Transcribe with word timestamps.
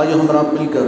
آئیے 0.00 0.12
ہم 0.12 0.30
رات 0.32 0.52
مل 0.54 0.66
کر 0.72 0.86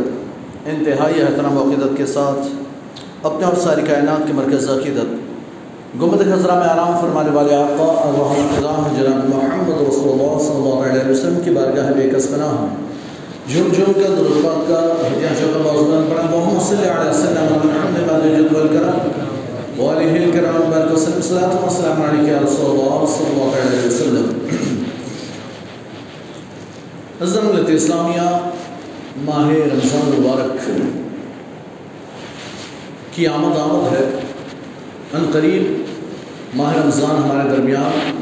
انتہائی 0.71 1.21
احترام 1.23 1.57
و 1.57 1.63
عقیدت 1.63 1.97
کے 1.97 2.07
ساتھ 2.07 3.27
اپنے 3.27 3.45
اور 3.47 3.55
ساری 3.63 3.83
کائنات 3.83 4.27
کے 4.27 4.33
مرکز 4.33 4.69
عقیدت۔ 4.71 5.11
گمبد 6.01 6.23
خزرہ 6.33 6.55
میں 6.59 6.69
آرام 6.69 6.97
فرمانے 7.01 7.31
والے 7.35 7.55
آقا 7.55 7.85
اور 7.85 8.17
خدام 8.57 8.97
جناب 8.97 9.29
محمد 9.29 9.81
رسول 9.89 10.09
اللہ 10.11 10.39
صلی 10.39 10.57
اللہ 10.57 10.79
علیہ 10.87 11.11
وسلم 11.11 11.39
کی 11.45 11.51
بارگاہ 11.51 11.93
بے 11.97 12.09
کس 12.15 12.29
پناہ 12.31 12.51
ہوں 12.57 12.75
جھوم 13.53 13.69
جھوم 13.75 13.93
کا 13.93 14.09
درود 14.17 14.43
کا 14.69 14.81
ہدیہ 15.03 15.35
شکر 15.41 15.61
بازدان 15.65 16.05
پڑھا 16.11 16.27
محمد 16.31 16.69
صلی 16.69 16.77
اللہ 16.79 17.01
علیہ 17.01 17.11
وسلم 17.11 17.69
محمد 17.69 18.09
بعد 18.09 18.27
جد 18.37 18.55
والکرم 18.55 18.99
وآلہ 19.79 20.11
الکرام 20.19 20.71
بارک 20.71 20.93
وسلم 20.93 21.23
صلاة 21.23 21.65
و 21.65 21.71
سلام 21.77 22.03
علیکہ 22.03 22.31
یا 22.31 22.39
رسول 22.45 22.71
اللہ 22.71 23.07
صلی 23.15 23.31
اللہ 23.31 23.57
علیہ 23.63 23.87
وسلم۔ 23.87 24.27
عزم 27.21 27.75
اسلامیہ 27.75 28.29
ماہ 29.25 29.49
رمضان 29.49 30.21
مبارک 30.21 30.71
کی 33.13 33.27
آمد 33.27 33.59
آمد 33.59 33.93
ہے۔ 33.93 34.21
ان 35.13 35.31
قریب 35.33 35.83
ماہ 36.57 36.75
رمضان 36.77 37.11
ہمارے 37.11 37.49
درمیان 37.49 38.17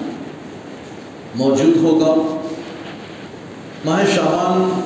موجود 1.34 1.76
ہوگا۔ 1.76 2.36
ماہ 3.84 4.04
شعبان 4.14 4.80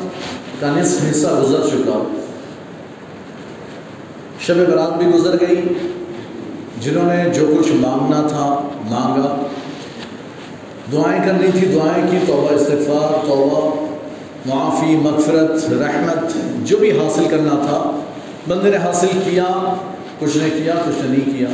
کا 0.61 0.73
نصف 0.77 1.03
حصہ 1.11 1.27
گزر 1.43 1.61
چکا۔ 1.67 2.03
شب 4.41 4.57
برات 4.57 4.99
بھی 4.99 5.07
گزر 5.07 5.37
گئی۔ 5.41 5.63
جنہوں 6.81 7.05
نے 7.05 7.31
جو 7.31 7.57
کچھ 7.59 7.73
مانگنا 7.73 8.27
تھا، 8.29 8.69
مانگا۔ 8.85 9.47
دعائیں 10.93 11.25
کرنی 11.25 11.51
تھی، 11.59 11.67
دعائیں 11.69 12.07
کی، 12.11 12.19
توبہ، 12.27 12.55
استغفار، 12.55 13.27
توبہ۔ 13.27 13.88
معافی، 14.49 14.97
مغفرت، 14.97 15.73
رحمت، 15.73 16.37
جو 16.69 16.77
بھی 16.77 16.91
حاصل 16.91 17.25
کرنا 17.31 17.55
تھا، 17.67 17.79
بندے 18.49 18.71
نے 18.71 18.77
حاصل 18.77 19.19
کیا، 19.25 19.47
کچھ 20.19 20.37
نے 20.37 20.49
کیا، 20.51 20.75
کچھ 20.87 21.03
نے 21.03 21.09
نہیں 21.09 21.39
کیا۔ 21.39 21.49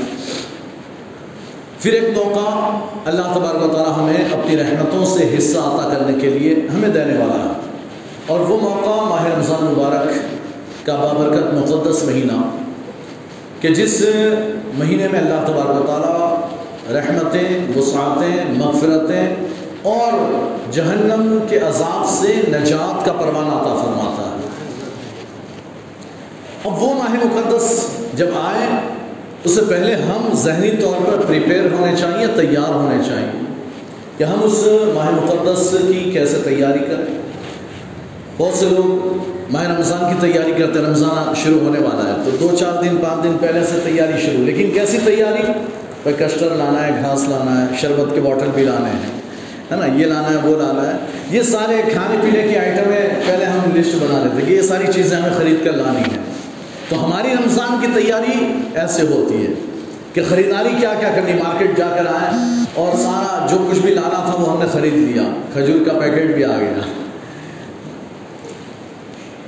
پھر 1.81 1.93
ایک 1.93 2.17
موقع 2.17 2.51
اللہ 3.05 3.33
تبارک 3.35 3.65
و 3.65 3.69
تعالیٰ 3.69 3.93
ہمیں 3.99 4.25
اپنی 4.33 4.57
رحمتوں 4.57 5.05
سے 5.07 5.35
حصہ 5.39 5.59
عطا 5.59 5.89
کرنے 5.95 6.21
کے 6.21 6.29
لیے 6.29 6.55
ہمیں 6.75 6.89
دینے 6.89 7.17
والا 7.19 7.45
ہے۔ 7.45 7.53
اور 8.27 8.41
وہ 8.41 8.57
موقع 8.61 9.01
ماہ 9.05 9.27
رمضان 9.27 9.65
مبارک 9.65 10.13
کا 10.87 10.97
بابرکت 10.97 11.55
مقدس 11.55 12.05
مہینہ، 12.05 12.41
کہ 13.61 13.69
جس 13.69 14.03
مہینے 14.75 15.09
میں 15.13 15.21
اللہ 15.21 15.45
تبارک 15.47 15.81
و 15.81 15.87
تعالیٰ 15.87 16.41
رحمتیں، 16.93 17.79
وسعتیں، 17.79 18.59
مغفرتیں 18.59 19.35
اور 19.85 20.13
جہنم 20.73 21.39
کے 21.49 21.59
عذاب 21.59 22.09
سے 22.09 22.43
نجات 22.49 23.07
کا 23.07 23.13
پروانہ 23.13 23.55
عطا 23.55 23.75
فرماتا 23.85 24.31
ہے۔ 24.31 24.49
اب 26.65 26.83
وہ 26.83 26.95
ماہ 26.95 27.11
مقدس 27.11 27.89
جب 28.15 28.27
آئے، 28.37 28.81
اس 29.45 29.55
سے 29.55 29.61
پہلے 29.69 29.95
ہم 29.95 30.29
ذہنی 30.35 30.71
طور 30.71 31.07
پر 31.07 31.27
پریپیئر 31.27 31.73
ہونے 31.73 31.97
چاہیے 31.97 32.27
تیار 32.27 32.75
ہونے 32.75 33.05
چاہیے 33.05 33.45
کہ 34.19 34.25
ہم 34.25 34.41
اس 34.43 34.69
ماہ 34.95 35.11
مقدس 35.11 35.77
کی 35.89 36.11
کیسے 36.11 36.39
تیاری 36.45 36.79
کریں؟ 36.79 37.19
بہت 38.37 38.55
سے 38.55 38.67
لوگ 38.71 39.19
ماہ 39.53 39.67
رمضان 39.67 40.15
کی 40.15 40.33
تیاری 40.33 40.53
کرتے 40.59 40.79
ہیں 40.79 40.87
رمضان 40.87 41.35
شروع 41.35 41.61
ہونے 41.61 41.79
والا 41.79 42.11
ہے، 42.11 42.23
تو 42.25 42.31
دو 42.41 42.57
چار 42.57 42.83
دن، 42.83 42.97
پانچ 42.97 43.25
دن 43.25 43.37
پہلے 43.41 43.61
سے 43.73 43.81
تیاری 43.85 44.21
شروع، 44.27 44.45
لیکن 44.45 44.71
کیسی 44.75 44.99
تیاری؟ 45.05 45.53
بھائی 46.03 46.15
کسٹر 46.19 46.51
لانا 46.57 46.87
ہے، 46.87 47.03
گھاس 47.03 47.29
لانا 47.29 47.63
ہے، 47.63 47.67
شربت 47.81 48.15
کے 48.15 48.21
باٹل 48.21 48.49
بھی 48.55 48.65
لانے 48.65 48.91
ہیں۔ 48.91 49.24
ہے 49.71 49.77
نا؟ 49.77 49.87
یہ 49.87 50.07
لانا 50.07 50.31
ہے، 50.31 50.37
وہ 50.37 50.63
لانا 50.63 50.87
ہے۔ 50.87 50.99
یہ 51.31 51.43
سارے 51.43 51.83
کھانے 51.93 52.17
پینے 52.23 52.49
کی 52.49 52.59
آئٹمیں 52.59 53.09
پہلے 53.27 53.45
ہم 53.45 53.77
لسٹ 53.77 53.95
بنا 53.95 54.25
لیتے 54.25 54.47
کہ 54.47 54.53
یہ 54.53 54.63
ساری 54.63 54.85
چیزیں 54.95 55.17
ہمیں 55.17 55.31
خرید 55.39 55.65
کر 55.65 55.73
لانی 55.73 55.99
ہیں۔ 55.99 56.25
تو 56.89 57.05
ہماری 57.05 57.29
رمضان 57.29 57.81
کی 57.81 57.87
تیاری 57.95 58.53
ایسے 58.75 59.03
ہوتی 59.03 59.47
ہے 59.47 59.53
کہ 60.13 60.23
خریداری 60.29 60.69
کیا 60.81 60.95
کیا 61.01 61.11
کرنی 61.15 61.33
مارکیٹ 61.33 61.77
جا 61.77 61.87
کر 61.89 62.07
آئیں 62.07 62.65
اور 62.75 62.97
سارا 62.97 63.47
جو 63.51 63.69
کچھ 63.71 63.79
بھی 63.79 63.95
لانا 63.95 64.31
تھا 64.31 64.35
وہ 64.41 64.53
ہم 64.53 64.59
نے 64.59 64.69
خرید 64.73 64.95
لیا۔ 64.95 65.23
کھجور 65.53 65.87
کا 65.87 65.93
پیکٹ 65.93 66.35
بھی 66.35 66.45
آ 66.45 66.59
گیا۔ 66.59 66.81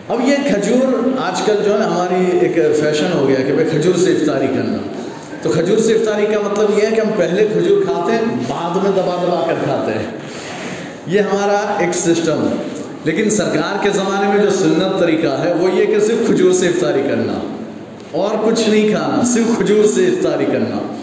اب 0.08 0.20
یہ 0.28 0.36
کھجور 0.48 1.08
آج 1.22 1.42
کل 1.46 1.54
جو 1.64 1.72
ہے 1.72 1.78
نا، 1.78 1.86
ہماری 1.86 2.38
ایک 2.38 2.54
فیشن 2.54 3.06
ہو 3.14 3.28
گیا 3.28 3.44
کہ 3.46 3.52
بھائی 3.52 3.68
کھجور 3.70 3.94
سے 3.94 4.12
افطاری 4.12 4.46
کرنا۔ 4.46 4.95
تو 5.42 5.50
کھجور 5.50 5.78
سے 5.78 5.92
افطاری 5.92 6.26
کا 6.26 6.48
مطلب 6.48 6.78
یہ 6.78 6.86
ہے 6.86 6.94
کہ 6.94 7.00
ہم 7.00 7.10
پہلے 7.16 7.46
کھجور 7.52 7.82
کھاتے 7.82 8.12
ہیں، 8.12 8.20
بعد 8.48 8.82
میں 8.82 8.90
دبا 8.90 9.24
دبا 9.24 9.44
کر 9.46 9.54
کھاتے 9.64 9.98
ہیں۔ 9.98 10.06
یہ 11.06 11.20
ہمارا 11.20 11.74
ایک 11.78 11.96
سسٹم 11.96 12.48
ہے۔ 12.48 12.54
لیکن 13.04 13.30
سرکار 13.30 13.82
کے 13.82 13.90
زمانے 13.90 14.28
میں 14.28 14.42
جو 14.42 14.50
سنت 14.50 15.00
طریقہ 15.00 15.44
ہے، 15.44 15.54
وہ 15.54 15.68
یہ 15.74 15.86
کہ 15.86 16.00
صرف 16.00 16.26
کھجور 16.26 16.52
سے 16.52 16.68
افطاری 16.68 17.02
کرنا۔ 17.08 17.32
اور 18.12 18.34
کچھ 18.44 18.68
نہیں 18.68 18.88
کھانا، 18.88 19.22
صرف 19.24 19.58
کھجور 19.58 19.84
سے 19.84 20.06
افطاری 20.06 20.44
کرنا۔ 20.44 20.94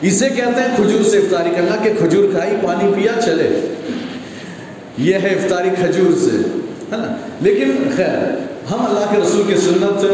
اسے 0.00 0.28
کہتے 0.28 0.60
ہیں 0.60 0.76
کھجور 0.76 1.10
سے 1.10 1.18
افطاری 1.18 1.50
کرنا 1.56 1.76
کہ 1.84 1.90
کھجور 1.98 2.24
کھائی، 2.30 2.56
پانی 2.62 2.92
پیا، 2.96 3.20
چلے۔ 3.24 3.74
یہ 4.98 5.14
ہے 5.14 5.28
افطاری 5.28 5.68
کھجور 5.78 6.18
سے، 6.18 6.36
ہے 6.92 6.96
نا؟ 6.96 7.16
لیکن 7.40 7.70
خیر، 7.96 8.38
ہم 8.72 8.86
اللہ 8.86 9.06
کے 9.10 9.20
رسول 9.26 9.42
کی 9.46 9.60
سنت 9.60 10.04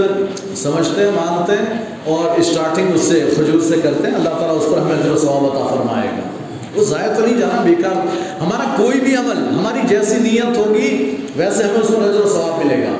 سمجھتے 0.57 1.05
ہیں، 1.05 1.11
مانتے 1.11 1.53
ہیں 1.53 1.83
اور 2.05 2.39
اسٹارٹنگ 2.39 2.87
اس 2.95 3.01
سے 3.01 3.25
کھجور 3.35 3.61
سے 3.61 3.77
کرتے 3.83 4.09
ہیں، 4.09 4.15
اللہ 4.15 4.29
تعالیٰ 4.29 4.57
اس 4.57 4.67
پر 4.73 4.79
ہمیں 4.79 4.97
جو 5.05 5.17
ثواب 5.17 5.45
عطا 5.45 5.67
فرمائے 5.67 6.09
گا۔ 6.09 6.23
وہ 6.77 6.85
ضائع 6.85 7.13
تو 7.13 7.27
نہیں 7.27 7.39
جانا، 7.39 7.63
بیکار۔ 7.63 7.97
ہمارا 8.41 8.75
کوئی 8.77 9.01
بھی 9.01 9.17
عمل، 9.17 9.59
ہماری 9.59 9.79
جیسی 9.89 10.17
نیت 10.17 10.57
ہوگی، 10.57 11.17
ویسے 11.37 11.63
ہمیں 11.63 11.81
اس 11.81 11.89
کو 11.89 11.95
نظر 12.01 12.21
و 12.21 12.29
ثواب 12.29 12.67
ملے 12.67 12.83
گا۔ 12.83 12.97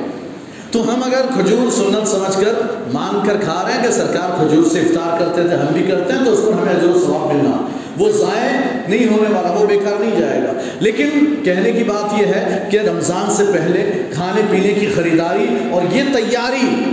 تو 0.71 0.93
ہم 0.93 1.03
اگر 1.03 1.21
کھجور، 1.33 1.71
سنت 1.71 2.07
سمجھ 2.07 2.45
کر 2.45 2.53
مان 2.93 3.27
کر 3.27 3.37
کھا 3.43 3.63
رہے 3.67 3.73
ہیں 3.73 3.83
کہ 3.83 3.91
سرکار 3.91 4.47
کھجور 4.47 4.63
سے 4.71 4.79
افطار 4.79 5.19
کرتے 5.19 5.47
تھے، 5.47 5.55
ہم 5.55 5.65
بھی 5.73 5.83
کرتے 5.83 6.13
ہیں، 6.13 6.25
تو 6.25 6.33
اس 6.33 6.39
پر 6.45 6.51
ہمیں 6.53 6.75
اجر 6.75 6.87
و 6.87 6.99
ثواب 7.05 7.33
ملنا۔ 7.33 7.67
وہ 7.97 8.11
ضائع 8.11 8.51
نہیں 8.87 9.07
ہونے 9.07 9.35
والا، 9.35 9.51
وہ 9.51 9.65
بیکار 9.65 10.01
نہیں 10.01 10.19
جائے 10.19 10.41
گا۔ 10.41 10.53
لیکن 10.79 11.09
کہنے 11.43 11.71
کی 11.71 11.83
بات 11.83 12.21
یہ 12.21 12.25
ہے 12.25 12.67
کہ 12.71 12.79
رمضان 12.79 13.33
سے 13.35 13.43
پہلے 13.53 13.91
کھانے 14.13 14.41
پینے 14.51 14.69
کی 14.69 14.87
خریداری 14.95 15.47
اور 15.71 15.81
یہ 15.95 16.03
تیاری 16.13 16.85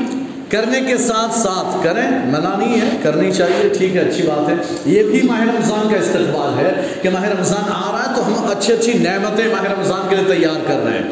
کرنے 0.55 0.81
کے 0.81 0.97
ساتھ 0.97 1.39
ساتھ 1.39 1.85
کریں، 1.85 2.27
منع 2.27 2.57
نہیں 2.57 2.81
ہے، 2.81 2.97
کرنی 3.03 3.33
چاہیے، 3.33 3.69
ٹھیک 3.79 3.97
ہے، 3.97 4.01
اچھی 4.01 4.23
بات 4.23 4.49
ہے۔ 4.49 4.55
یہ 4.87 5.03
بھی 5.03 5.21
ماہ 5.23 5.41
رمضان 5.41 5.89
کا 5.91 5.97
استقبال 5.97 6.59
ہے 6.59 6.73
کہ 7.03 7.11
ماہ 7.11 7.25
رمضان 7.25 7.73
آ 7.75 7.93
رہا 7.93 8.11
ہے 8.11 8.15
تو 8.17 8.27
ہم 8.27 8.47
اچھی 8.51 8.73
اچھی 8.73 8.93
نعمتیں 8.93 9.49
ماہ 9.49 9.63
رمضان 9.63 10.01
کے 10.09 10.17
لیے 10.17 10.35
تیار 10.35 10.69
کر 10.69 10.85
رہے 10.85 10.93
ہیں۔ 10.93 11.11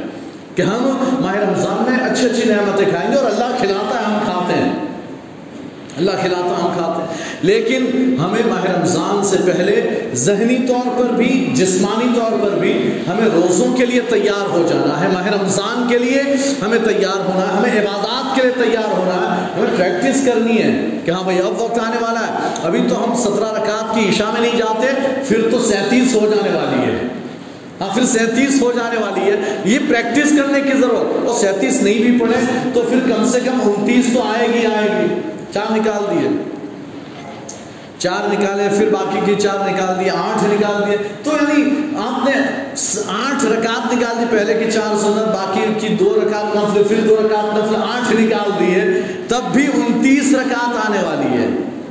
کہ 0.56 0.62
ہم 0.62 1.04
ماہ 1.20 1.34
رمضان 1.34 1.91
میں 1.91 2.10
اچھی 2.10 2.26
اچھی 2.26 2.42
نعمتیں 2.44 2.86
کھائیں 2.91 3.12
گے 3.12 3.16
اور 3.16 3.25
اللہ 3.25 3.56
کھلاتا 3.58 3.98
ہے، 3.98 4.04
ہم 4.04 4.19
کھاتے 4.25 4.62
ہیں۔ 4.62 4.72
اللہ 5.97 6.10
کھلاتا 6.20 6.64
ہم 6.64 6.70
کھاتے 6.76 7.00
ہیں۔ 7.00 7.38
لیکن 7.42 7.86
ہمیں 8.25 8.42
ماہ 8.47 8.64
رمضان 8.64 9.25
سے 9.25 9.36
پہلے 9.47 10.00
ذہنی 10.14 10.56
طور 10.69 10.98
پر 10.98 11.12
بھی، 11.12 11.50
جسمانی 11.54 12.20
طور 12.20 12.32
پر 12.42 12.50
بھی 12.50 12.62
ہمیں 13.08 13.28
روزوں 13.34 13.72
کے 13.76 13.86
لیے 13.86 14.00
تیار 14.00 14.50
ہو 14.50 14.66
جانا 14.68 15.00
ہے، 15.00 15.08
ماہ 15.12 15.26
رمضان 15.26 15.88
کے 15.88 15.98
لیے 15.98 16.22
ہمیں 16.62 16.78
تیار 16.84 17.18
ہونا 17.18 17.46
ہے، 17.46 17.56
ہمیں 17.56 17.80
عبادات 17.80 18.36
کے 18.36 18.42
لیے 18.42 18.52
تیار 18.64 18.92
ہونا 18.98 19.14
ہے، 19.14 19.42
ہمیں 19.54 19.76
پریکٹس 19.76 20.24
کرنی 20.26 20.62
ہے 20.62 20.70
کہ 21.04 21.10
ہاں 21.10 21.22
بھائی 21.22 21.38
اب 21.38 21.60
وقت 21.62 21.78
آنے 21.78 21.96
والا 22.00 22.20
ہے، 22.20 22.32
ابھی 22.62 22.80
تو 22.88 23.04
ہم 23.04 23.14
سترہ 23.14 23.52
رکعت 23.52 23.94
کی 23.94 24.08
عشاء 24.08 24.30
میں 24.32 24.40
نہیں 24.40 24.56
جاتے، 24.58 24.86
پھر 25.28 25.48
تو 25.50 25.58
سینتیس 25.58 26.14
ہو 26.14 26.20
جانے 26.20 26.56
والی 26.56 26.92
ہے۔ 26.92 27.08
ہاں 27.80 27.88
پھر 27.94 28.04
سینتیس 28.06 28.62
ہو 28.62 28.72
جانے 28.72 29.00
والی 29.00 29.30
ہے۔ 29.30 29.36
یہ 29.64 29.78
پریکٹس 29.88 30.32
کرنے 30.36 30.60
کی 30.60 30.76
ضرورت، 30.78 31.28
اور 31.28 31.38
سینتیس 31.38 31.82
نہیں 31.82 31.98
بھی 31.98 32.19
پڑے 32.19 32.40
تو 32.74 32.82
پھر 32.82 32.98
کم 33.08 33.28
سے 33.28 33.40
کم 33.40 33.58
انتیس 33.62 34.06
تو 34.14 34.22
آئے 34.22 34.48
گی 34.48 34.66
آئے 34.66 34.88
گی۔ 34.88 35.14
چار 35.54 35.72
نکال 35.72 36.04
دیے۔ 36.10 36.28
چار 38.02 38.32
نکالے، 38.32 38.68
پھر 38.78 38.88
باقی 38.90 39.18
کی 39.24 39.34
چار 39.34 39.70
نکال 39.70 40.00
دیے، 40.00 40.10
آٹھ 40.10 40.44
نکال 40.44 40.86
دیے۔ 40.86 40.96
تو 41.22 41.30
یعنی 41.30 41.70
آپ 41.98 42.28
نے 42.28 42.32
آٹھ 43.06 43.44
رکعت 43.44 43.94
نکال 43.94 44.16
دی، 44.20 44.24
پہلے 44.30 44.64
کی 44.64 44.70
چار 44.70 44.98
سنت، 44.98 45.28
باقی 45.28 45.60
کی 45.80 45.88
دو 45.88 46.18
رکعت 46.22 46.56
نفل، 46.56 46.82
پھر 46.82 47.06
دو 47.08 47.16
رکعت 47.24 47.44
نفل، 47.44 47.76
آٹھ 47.76 48.20
نکال 48.20 48.50
دیے۔ 48.60 48.84
تب 49.28 49.40
بھی 49.52 49.66
انتیس 49.66 50.34
رکعت 50.34 50.90
آنے 50.90 50.99
والی 51.02 51.43
ہے۔ 51.43 51.46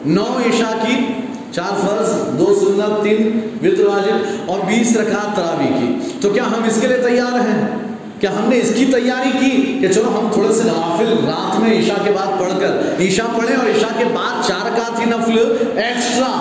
نو 0.06 0.38
عشاء 0.46 0.86
کی 0.88 1.08
چار 1.52 1.88
فرض، 1.88 2.40
دو 2.40 2.60
سنت، 2.60 3.04
تین 3.04 3.40
وطر 3.64 3.86
واجب 3.86 4.18
اور 4.46 4.60
بیس 4.60 4.98
رکعت 4.98 5.36
تراوی 5.36 5.74
کی۔ 5.80 6.18
تو 6.22 6.30
کیا 6.30 6.44
ہم 6.44 6.64
اس 6.64 6.78
کے 6.82 6.88
لیے 6.88 6.98
تیار 6.98 7.34
ہیں؟ 7.34 7.81
کہ 8.22 8.28
ہم 8.28 8.50
نے 8.50 8.58
اس 8.60 8.72
کی 8.76 8.86
تیاری 8.86 9.32
کی 9.40 9.78
کہ 9.82 9.88
چلو 9.88 10.10
ہم 10.18 10.28
تھوڑے 10.34 10.54
سے 10.54 10.64
نوافل 10.64 11.14
رات 11.28 11.60
میں 11.60 11.78
عشاء 11.80 12.04
کے 12.04 12.12
بعد 12.12 12.40
پڑھ 12.40 12.52
کر، 12.60 13.04
عشاء 13.08 13.26
پڑھیں 13.38 13.56
اور 13.56 13.70
عشاء 13.70 13.98
کے 13.98 14.06
بعد 14.14 14.48
چار 14.48 14.66
رکعت 14.66 15.00
ہی 15.00 15.06
نفل 15.06 15.38
ایکسٹرا 15.78 16.32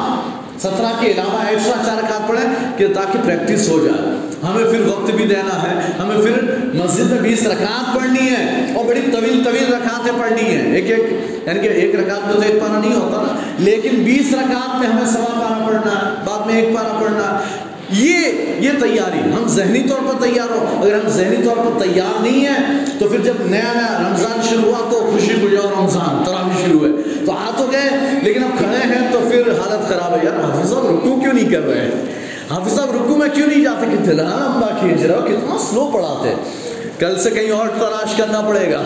سترہ 0.59 0.93
کے 1.01 1.11
علاوہ 1.11 1.45
ایکسٹرا 1.49 1.83
چار 1.87 1.97
رکعت 1.99 2.29
پڑھیں 2.29 2.79
کہ 2.79 2.87
تاکہ 2.95 3.19
پریکٹس 3.25 3.69
ہو 3.69 3.79
جائے۔ 3.85 4.19
ہمیں 4.43 4.65
پھر 4.65 4.81
وقت 4.81 5.11
بھی 5.11 5.27
دینا 5.27 5.63
ہے، 5.63 5.75
ہمیں 5.99 6.17
پھر 6.17 6.55
مسجد 6.75 7.11
میں 7.11 7.19
بیس 7.19 7.47
رکعت 7.47 7.95
پڑھنی 7.95 8.29
ہے 8.29 8.73
اور 8.75 8.85
بڑی 8.85 9.01
طویل 9.13 9.43
طویل 9.45 9.73
رکعتیں 9.75 10.13
پڑھنی 10.19 10.43
ہیں۔ 10.43 10.75
ایک 10.75 10.91
ایک 10.91 11.13
یعنی 11.47 11.61
کہ 11.61 11.69
ایک 11.69 11.95
رکعت 11.95 12.27
میں 12.27 12.35
تو 12.35 12.43
ایک 12.43 12.61
پارا 12.61 12.79
نہیں 12.81 12.95
ہوتا 12.95 13.23
نا، 13.23 13.41
لیکن 13.59 14.03
بیس 14.05 14.35
رکعت 14.35 14.79
میں 14.81 14.89
ہمیں 14.89 15.07
سوا 15.07 15.33
پارا 15.41 15.67
پڑھنا 15.67 15.93
ہے 15.93 16.15
بعد 16.25 16.47
میں 16.47 16.63
ایک 16.63 16.75
پارا 16.75 16.99
پڑھنا۔ 17.01 17.39
ہے 17.39 17.70
یہ 17.93 18.19
یہ 18.59 18.71
تیاری 18.81 19.19
ہم 19.19 19.45
ذہنی 19.47 19.83
طور 19.83 19.99
پر 20.09 20.23
تیار 20.23 20.51
ہو، 20.51 20.83
اگر 20.83 20.95
ہم 20.95 21.09
ذہنی 21.09 21.37
طور 21.45 21.57
پر 21.57 21.83
تیار 21.83 22.23
نہیں 22.23 22.47
ہیں، 22.47 22.85
تو 22.99 23.09
پھر 23.09 23.21
جب 23.21 23.35
نیا 23.41 23.73
نیا 23.75 24.09
رمضان 24.09 24.41
شروع 24.51 24.65
ہوا 24.65 24.91
تو 24.91 25.11
خوشی 25.13 25.35
گجاؤ 25.43 25.71
رمضان 25.81 26.25
تراوی 26.25 26.65
شروع 26.65 26.87
ہے 26.87 27.03
تو 27.27 27.33
آ 27.33 27.51
تو 27.57 27.67
گئے، 27.73 27.91
لیکن 28.23 28.45
اب 28.45 28.59
کھڑے 28.59 28.95
ہیں 28.95 29.13
تو 29.13 29.19
پھر 29.29 29.43
حالت 29.51 29.89
خراب 29.89 30.15
ہے۔ 30.15 30.21
یار، 30.25 30.45
حافظ 30.45 30.71
صاحب 30.71 30.87
رکو 30.87 31.21
کیوں 31.21 31.33
نہیں 31.33 31.51
کر 31.51 31.67
رہے؟ 31.67 31.81
ہیں 31.81 31.91
حافظ 32.51 32.77
صاحب 32.77 32.91
رکو 32.91 33.17
میں 33.17 33.29
کیوں 33.35 33.47
نہیں 33.47 33.65
جاتے؟ 33.65 33.87
کتنا 33.87 34.23
لمبا 34.23 34.77
کھینچ 34.81 35.03
رہا 35.03 35.17
ہو، 35.17 35.23
کتنا 35.23 35.59
سلو 35.71 35.91
پڑھاتے۔ 35.93 36.35
کل 36.99 37.19
سے 37.19 37.31
کہیں 37.31 37.51
اور 37.51 37.69
تلاش 37.69 38.15
کرنا 38.17 38.41
پڑے 38.41 38.73
گا۔ 38.73 38.83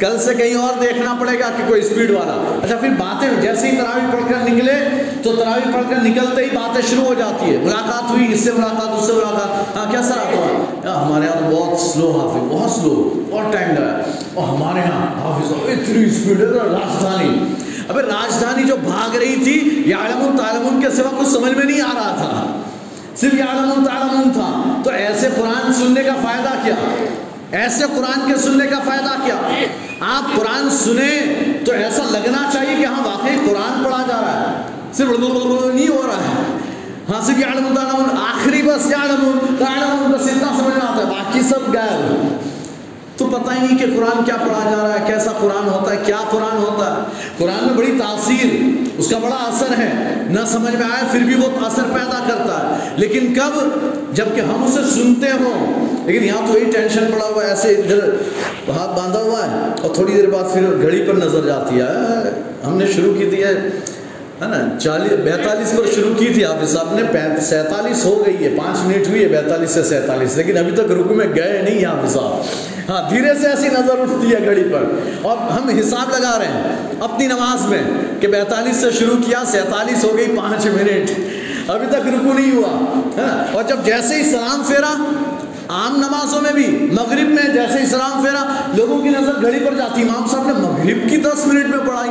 کل 0.00 0.18
سے 0.18 0.34
کہیں 0.34 0.54
اور 0.54 0.80
دیکھنا 0.80 1.16
پڑے 1.20 1.38
گا 1.38 1.50
کہ 1.56 1.62
کوئی 1.68 1.80
اسپیڈ 1.80 2.10
والا۔ 2.10 2.58
اچھا 2.62 2.76
پھر 2.76 2.88
باتیں 2.88 3.28
جیسے 3.40 3.70
ہی 3.70 3.76
تراوی 3.76 4.00
پڑھ 4.12 4.30
کر 4.30 4.50
نکلے، 4.50 4.72
تو 5.22 5.36
تراوی 5.36 5.72
پڑھ 5.72 5.82
کر 5.88 5.96
نکلتے 6.02 6.44
ہی 6.44 6.50
باتیں 6.54 6.82
شروع 6.90 7.04
ہو 7.04 7.14
جاتی 7.14 7.52
ہے 7.52 7.56
ملاقات 7.58 8.10
ہوئی، 8.10 8.32
اس 8.32 8.40
سے 8.40 8.52
ملاقات، 8.52 9.00
اس 9.00 9.06
سے 9.06 9.12
ملاقات۔ 9.12 9.76
ہاں 9.76 9.92
کیسا 9.92 10.14
رہا 10.14 11.06
ہمارے 11.06 11.26
یہاں 11.26 11.50
تو 11.50 11.56
بہت 11.56 11.80
سلو 11.80 12.10
حافظ، 12.10 12.52
بہت 12.52 12.70
سلو 12.70 13.22
بہت 13.30 13.52
ٹائم 13.52 13.70
لگا۔ 13.70 13.98
اور 14.34 14.48
ہمارے 14.48 14.78
یہاں 14.78 15.06
حافظ 15.06 15.52
اتنی 15.52 16.04
اسپیڈ 16.04 16.40
ہے 16.40 16.46
راجدھانی۔ 16.46 17.54
ابھی 17.88 18.02
راجدھانی 18.02 18.64
جو 18.64 18.76
بھاگ 18.76 19.16
رہی 19.16 19.44
تھی 19.44 19.82
یا 19.86 19.96
علم 19.96 20.36
تعلم 20.36 20.80
کے 20.80 20.90
سوا 20.90 21.10
کچھ 21.18 21.28
سمجھ 21.28 21.52
میں 21.52 21.64
نہیں 21.64 21.80
آ 21.80 21.94
رہا 21.94 22.14
تھا۔ 22.16 22.60
صرف 23.16 23.34
یعلم 23.34 23.84
تعلم 23.84 24.30
تھا۔ 24.32 24.80
تو 24.84 24.90
ایسے 24.90 25.28
قرآن 25.36 25.72
سننے 25.72 26.02
کا 26.02 26.12
فائدہ 26.22 26.50
کیا؟ 26.64 26.74
ایسے 27.52 27.84
قرآن 27.96 28.32
کے 28.32 28.38
سننے 28.38 28.66
کا 28.66 28.78
فائدہ 28.84 29.22
کیا؟ 29.24 29.36
آپ 30.00 30.36
قرآن 30.36 30.70
سنیں 30.70 31.20
تو 31.64 31.72
ایسا 31.72 32.02
لگنا 32.10 32.50
چاہیے 32.52 32.76
کہ 32.76 32.86
ہاں 32.86 33.06
واقعی 33.06 33.36
قرآن 33.46 33.84
پڑھا 33.84 34.04
جا 34.08 34.20
رہا 34.20 34.50
ہے۔ 34.50 34.62
صرف 34.92 35.08
نہیں 35.74 35.88
ہو 35.88 36.02
رہا 36.06 36.16
ہے۔ 36.16 36.58
ہاں 37.12 37.20
صرف 37.20 37.36
آخری 38.18 38.62
بس 38.62 38.90
یعلم 38.90 39.38
بس 40.12 40.28
اتنا 40.28 40.48
سمجھنا 40.58 40.84
آتا 40.84 41.02
ہے۔ 41.02 41.06
باقی 41.06 41.40
سب 41.42 41.74
غائب 41.74 42.36
تو 43.16 43.26
پتہ 43.26 43.50
ہی 43.50 43.66
نہیں 43.66 43.78
کہ 43.78 43.84
قرآن 43.96 44.24
کیا 44.24 44.36
پڑھا 44.36 44.70
جا 44.70 44.88
رہا 44.88 44.94
ہے، 44.94 45.04
کیسا 45.06 45.30
قرآن 45.40 45.68
ہوتا 45.68 45.92
ہے، 45.92 45.96
کیا 46.06 46.16
قرآن 46.30 46.56
ہوتا 46.56 46.96
ہے۔ 46.96 47.00
قرآن 47.38 47.66
میں 47.66 47.74
بڑی 47.74 47.92
تاثیر، 47.98 48.46
اس 48.98 49.08
کا 49.08 49.18
بڑا 49.18 49.36
اثر 49.36 49.66
ہے۔ 49.78 50.14
نہ 50.28 50.40
سمجھ 50.46 50.76
میں 50.76 50.84
آئے، 50.84 51.02
پھر 51.12 51.20
بھی 51.20 51.34
وہ 51.34 51.66
اثر 51.66 51.82
پیدا 51.82 52.24
کرتا 52.28 52.70
ہے۔ 52.70 52.90
لیکن 52.96 53.34
کب؟ 53.34 53.62
جبکہ 54.14 54.40
ہم 54.40 54.64
اسے 54.64 55.02
سنتے 55.02 55.26
ہوں۔ 55.30 55.86
لیکن 56.06 56.24
یہاں 56.24 56.52
تو 56.52 56.58
یہی 56.58 56.70
ٹینشن 56.70 57.04
پڑا 57.12 57.26
ہوا 57.26 57.44
ہے، 57.44 57.48
ایسے 57.48 57.68
ادھر 57.68 57.98
ہاتھ 58.68 58.98
باندھا 58.98 59.20
ہوا 59.20 59.50
ہے 59.50 59.72
اور 59.82 59.94
تھوڑی 59.94 60.12
دیر 60.12 60.30
بعد 60.30 60.52
پھر 60.52 60.82
گھڑی 60.82 61.04
پر 61.06 61.14
نظر 61.14 61.40
جاتی 61.46 61.80
ہے۔ 61.80 61.84
ہم 62.66 62.76
نے 62.76 62.86
شروع 62.86 63.14
کی 63.18 63.26
تھی، 63.30 63.44
ہے 63.44 63.70
نا، 64.40 64.78
چالیس، 64.80 65.12
بیتالیس 65.12 65.72
پر 65.76 65.94
شروع 65.94 66.14
کی 66.14 66.26
تھی 66.26 66.44
حافظ 66.44 66.72
صاحب 66.72 66.94
نے۔ 66.94 67.02
سینتالیس 67.40 68.04
ہو 68.04 68.22
گئی 68.26 68.44
ہے، 68.44 68.54
پانچ 68.58 68.78
منٹ 68.86 69.08
ہوئی 69.08 69.22
ہے، 69.22 69.28
بیتالیس 69.28 69.70
سے 69.70 69.82
سینتالیس۔ 69.82 70.36
لیکن 70.36 70.58
ابھی 70.58 70.72
تک 70.72 70.80
رکو 70.80 71.14
میں 71.14 71.26
گئے 71.36 71.62
نہیں 71.70 71.84
حافظ 71.84 72.12
صاحب۔ 72.12 72.75
ہاں 72.88 73.10
دھیرے 73.10 73.34
سے 73.40 73.48
ایسی 73.48 73.68
نظر 73.68 73.98
اٹھتی 73.98 74.34
ہے 74.34 74.44
گھڑی 74.44 74.64
پر۔ 74.72 74.84
اور 75.22 75.36
ہم 75.36 75.68
حساب 75.68 76.10
لگا 76.10 76.38
رہے 76.38 76.46
ہیں 76.46 76.76
اپنی 77.00 77.26
نماز 77.26 77.66
میں 77.66 77.82
کہ 78.20 78.28
بیتالیس 78.28 78.76
سے 78.76 78.90
شروع 78.90 79.16
کیا، 79.26 79.42
سینتالیس 79.46 80.04
ہو 80.04 80.16
گئی، 80.16 80.26
پانچ 80.36 80.66
منٹ۔ 80.66 81.10
ابھی 81.70 81.86
تک 81.86 81.96
رکو 81.96 82.32
نہیں 82.32 82.56
ہوا 82.56 82.68
ہاں۔ 82.68 83.54
اور 83.54 83.62
جب 83.62 83.76
جیسے 83.84 84.14
ہی 84.14 84.22
سلام 84.22 84.62
پھیرا، 84.66 85.12
عام 85.68 85.96
نمازوں 85.96 86.40
میں 86.40 86.52
بھی، 86.52 86.88
مغرب 86.92 87.28
میں 87.28 87.54
جیسے 87.54 87.80
ہی 87.80 87.86
سلام 87.86 88.22
پھیرا، 88.22 88.56
لوگوں 88.76 89.02
کی 89.02 89.08
نظر 89.08 89.42
گھڑی 89.42 89.58
پر 89.58 89.74
جاتی۔ 89.74 90.02
امام 90.02 90.26
صاحب 90.26 90.46
نے 90.46 90.52
مغرب 90.52 91.10
کی 91.10 91.16
دس 91.16 91.46
منٹ 91.46 91.66
میں 91.66 91.86
پڑھائی، 91.86 92.10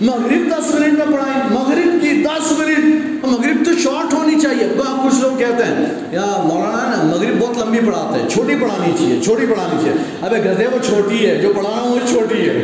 مغرب 0.00 0.50
دس 0.50 0.74
منٹ 0.74 0.98
میں 0.98 1.06
پڑھائی 1.12 1.54
مغرب 1.54 2.02
کی 2.02 2.22
دس 2.22 2.52
منٹ 2.52 3.02
مغرب 3.24 3.64
تو 3.64 3.70
شارٹ 3.78 4.14
ہونی 4.14 4.40
چاہیے 4.40 4.68
آپ 4.86 5.04
کچھ 5.04 5.20
لوگ 5.20 5.38
کہتے 5.38 5.64
ہیں 5.64 5.86
یا 6.12 6.40
مولانا 6.44 6.96
نا 6.96 7.02
مغرب 7.02 7.40
بہت 7.40 7.58
لمبی 7.58 7.78
پڑھاتے 7.86 8.20
ہیں 8.20 8.21
چھوٹی 8.32 8.54
پڑھانی 8.60 8.92
چاہیے، 8.98 9.20
چھوٹی 9.24 9.46
پڑھانی 9.46 9.84
چاہیے۔ 9.84 9.96
ابے 10.22 10.50
گدھے 10.50 10.66
وہ 10.66 10.78
چھوٹی 10.86 11.26
ہے، 11.26 11.36
جو 11.36 11.52
پڑھا 11.56 11.70
رہا 11.70 11.80
ہوں 11.80 11.92
وہ 11.92 11.98
چھوٹی 12.08 12.48
ہے۔ 12.48 12.62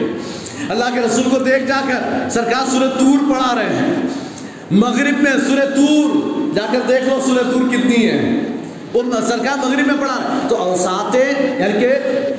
اللہ 0.69 0.85
کے 0.95 1.01
رسول 1.01 1.25
کو 1.31 1.39
دیکھ 1.39 1.67
جا 1.67 1.81
کر 1.89 2.29
سرکار 2.31 2.71
سورہ 2.71 2.89
تور 2.99 3.31
پڑھا 3.31 3.55
رہے 3.55 3.77
ہیں۔ 3.77 3.95
مغرب 4.71 5.23
میں 5.23 5.33
سورہ 5.49 5.77
تور، 5.77 6.17
جا 6.55 6.67
کر 6.73 6.79
دیکھ 6.89 7.09
لو 7.09 7.21
سورہ 7.27 7.53
تور 7.53 7.69
کتنی 7.69 8.07
ہے۔ 8.07 8.41
وہ 8.95 9.03
سرکار 9.29 9.67
مغرب 9.67 9.87
میں 9.87 9.95
پڑھا 10.01 10.39
تو 10.49 10.57
اوساتے 10.57 11.25
یعنی 11.59 11.81
کہ 11.81 11.89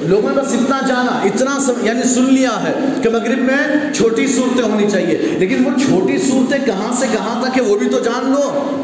لوگوں 0.02 0.30
نے 0.36 0.42
بس 0.42 0.54
اتنا 0.54 0.80
جانا، 0.88 1.20
اتنا 1.24 1.60
سم 1.60 1.74
یعنی 1.84 2.04
سن 2.04 2.34
لیا 2.34 2.64
ہے 2.64 2.74
کہ 3.04 3.10
مغرب 3.10 3.38
میں 3.38 3.94
چھوٹی 3.94 4.28
صورتیں 4.28 4.64
ہونی 4.64 4.90
چاہیے۔ 4.92 5.18
لیکن 5.40 5.66
وہ 5.66 5.80
چھوٹی 5.80 6.18
صورتیں 6.18 6.66
کہاں 6.66 6.94
سے 7.00 7.06
کہاں 7.12 7.42
تک 7.42 7.58
ہے 7.58 7.62
وہ 7.62 7.78
بھی 7.78 7.90
تو 7.90 8.00
جان 8.00 8.32
لو۔ 8.32 8.76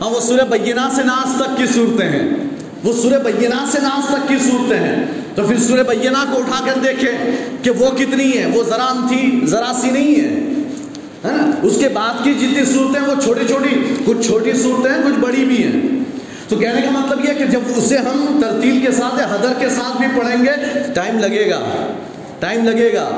ہاں 0.00 0.10
وہ 0.10 0.20
سورہ 0.20 0.44
بینہ 0.50 0.88
سے 0.96 1.02
ناس 1.02 1.42
تک 1.42 1.56
کی 1.56 1.66
صورتیں 1.66 2.08
ہیں۔ 2.08 2.28
وہ 2.84 2.92
سورہ 2.92 3.22
بینہ 3.24 3.64
سے 3.72 3.78
ناس 3.82 4.08
تک 4.08 4.28
کی 4.28 4.34
صورتیں 4.38 4.78
ہیں۔ 4.78 5.06
تو 5.34 5.42
پھر 5.42 5.58
سورہ 5.58 5.82
بینہ 5.82 6.24
کو 6.32 6.38
اٹھا 6.38 6.64
کر 6.64 6.78
دیکھیں 6.80 7.36
کہ 7.62 7.70
وہ 7.70 7.90
کتنی 7.90 8.38
ہے 8.38 8.46
وہ 8.54 8.62
ذرا 8.62 9.06
تھی، 9.08 9.40
ذرا 9.44 9.72
سی 9.80 9.90
نہیں 9.90 10.20
ہے 10.20 10.48
اس 11.62 11.78
کے 11.80 11.88
بعد 11.88 12.24
کی 12.24 12.34
جتنی 12.34 12.64
صورتیں 12.64 13.00
وہ 13.00 13.20
چھوٹی 13.22 13.46
چھوٹی، 13.46 13.94
کچھ 14.04 14.26
چھوٹی 14.26 14.52
صورتیں 14.52 14.90
ہیں، 14.90 14.98
کچھ 15.06 15.20
بڑی 15.20 15.44
بھی 15.44 15.62
ہیں۔ 15.62 15.98
تو 16.48 16.56
کہنے 16.56 16.82
کا 16.82 16.90
مطلب 16.90 17.28
یہ 17.28 17.34
کہ 17.34 17.44
جب 17.44 17.60
اسے 17.76 17.98
ہم 17.98 18.38
ترتیل 18.42 18.84
کے 18.86 18.92
ساتھ 18.92 19.14
حدر 19.14 19.52
کے 19.58 19.68
ساتھ 19.68 19.98
بھی 19.98 20.20
پڑھیں 20.20 20.44
گے، 20.44 20.78
ٹائم 20.94 21.18
لگے 21.18 21.50
گا۔ 21.50 21.92
ٹائم 22.38 22.64
لگے 22.64 22.92
گا۔ 22.92 23.08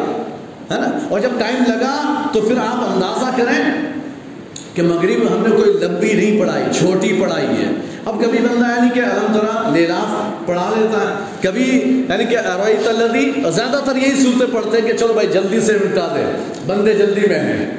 ہے 0.70 0.80
نا؟ 0.80 0.98
اور 1.08 1.20
جب 1.20 1.28
ٹائم 1.38 1.64
لگا 1.68 2.22
تو 2.32 2.40
پھر 2.40 2.54
آپ 2.58 2.90
اندازہ 2.94 3.42
کریں 3.42 3.92
کہ 4.74 4.82
مغرب 4.82 5.34
ہم 5.34 5.46
نے 5.46 5.56
کوئی 5.56 5.72
لمبی 5.72 6.12
نہیں 6.12 6.40
پڑھائی، 6.40 6.64
چھوٹی 6.78 7.18
پڑھائی 7.20 7.46
ہے۔ 7.46 7.89
اب 8.10 8.24
کبھی 8.24 8.38
بندہ 8.38 8.66
یعنی 8.66 8.88
کہ 8.94 9.00
الحمد 9.00 9.36
للہ 9.36 9.78
لیلاف 9.78 10.46
پڑھا 10.46 10.70
لیتا 10.76 11.00
ہے۔ 11.00 11.14
کبھی 11.42 12.04
یعنی 12.08 12.24
کہ 12.24 12.38
ارائی 12.38 12.76
تلدی 12.84 13.32
زیادہ 13.50 13.80
تر 13.84 13.96
یہی 13.96 14.22
صورتیں 14.22 14.54
پڑھتے 14.54 14.80
ہیں 14.80 14.88
کہ 14.88 14.96
چلو 14.96 15.12
بھائی 15.12 15.28
جلدی 15.32 15.60
سے 15.60 15.72
مٹا 15.72 16.06
دے۔ 16.14 16.36
بندے 16.66 16.94
جلدی 16.94 17.28
میں 17.28 17.38
ہیں۔ 17.38 17.70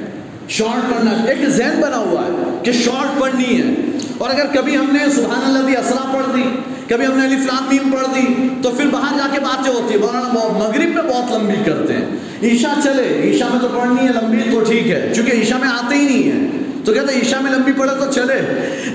شارٹ 0.48 0.94
پڑھنا 0.94 1.10
ایک 1.26 1.48
ذہن 1.48 1.80
بنا 1.80 1.96
ہوا 1.96 2.20
ہے 2.20 2.58
کہ 2.62 2.72
شارٹ 2.72 3.20
پڑھنی 3.20 3.62
ہے۔ 3.62 3.74
اور 4.18 4.30
اگر 4.30 4.46
کبھی 4.54 4.76
ہم 4.76 4.86
نے 4.92 5.10
سبحان 5.10 5.40
اللہ 5.44 5.66
دی 5.68 5.76
اسرا 5.76 6.12
پڑھ 6.12 6.36
دی، 6.36 6.42
کبھی 6.88 7.06
ہم 7.06 7.18
نے 7.18 7.26
علی 7.26 7.36
فلام 7.36 7.64
میم 7.70 7.90
پڑھ 7.92 8.06
دی، 8.14 8.48
تو 8.62 8.70
پھر 8.70 8.86
باہر 8.86 9.18
جا 9.18 9.26
کے 9.32 9.40
باتیں 9.40 9.72
ہوتی 9.72 9.94
ہیں 9.94 10.00
مولانا 10.00 10.28
مغرب 10.58 10.94
میں 10.94 11.12
بہت 11.12 11.32
لمبی 11.32 11.62
کرتے 11.64 11.92
ہیں۔ 11.92 12.04
عشاء 12.42 12.80
چلے، 12.84 13.34
عشاء 13.34 13.46
میں 13.50 13.60
تو 13.60 13.68
پڑھنی 13.68 14.08
ہے، 14.08 14.12
لمبی 14.12 14.50
تو 14.52 14.60
ٹھیک 14.60 14.90
ہے، 14.90 15.12
چونکہ 15.16 15.32
عشاء 15.42 15.58
میں 15.58 15.68
آتے 15.68 15.94
ہی 15.94 16.04
نہیں 16.04 16.32
ہے۔ 16.32 16.71
تو 16.84 16.92
کہتے 16.92 17.14
ہیں 17.14 17.20
عشاء 17.20 17.40
میں 17.40 17.52
لمبی 17.52 17.72
پڑھے 17.72 18.04
تو 18.04 18.12
چلے. 18.12 18.40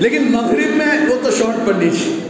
لیکن 0.00 0.32
مغرب 0.32 0.76
میں 0.76 1.06
وہ 1.08 1.14
تو 1.22 1.30
شارٹ 1.30 1.66
پڑھنی 1.66 1.90
چاہیے 1.90 2.20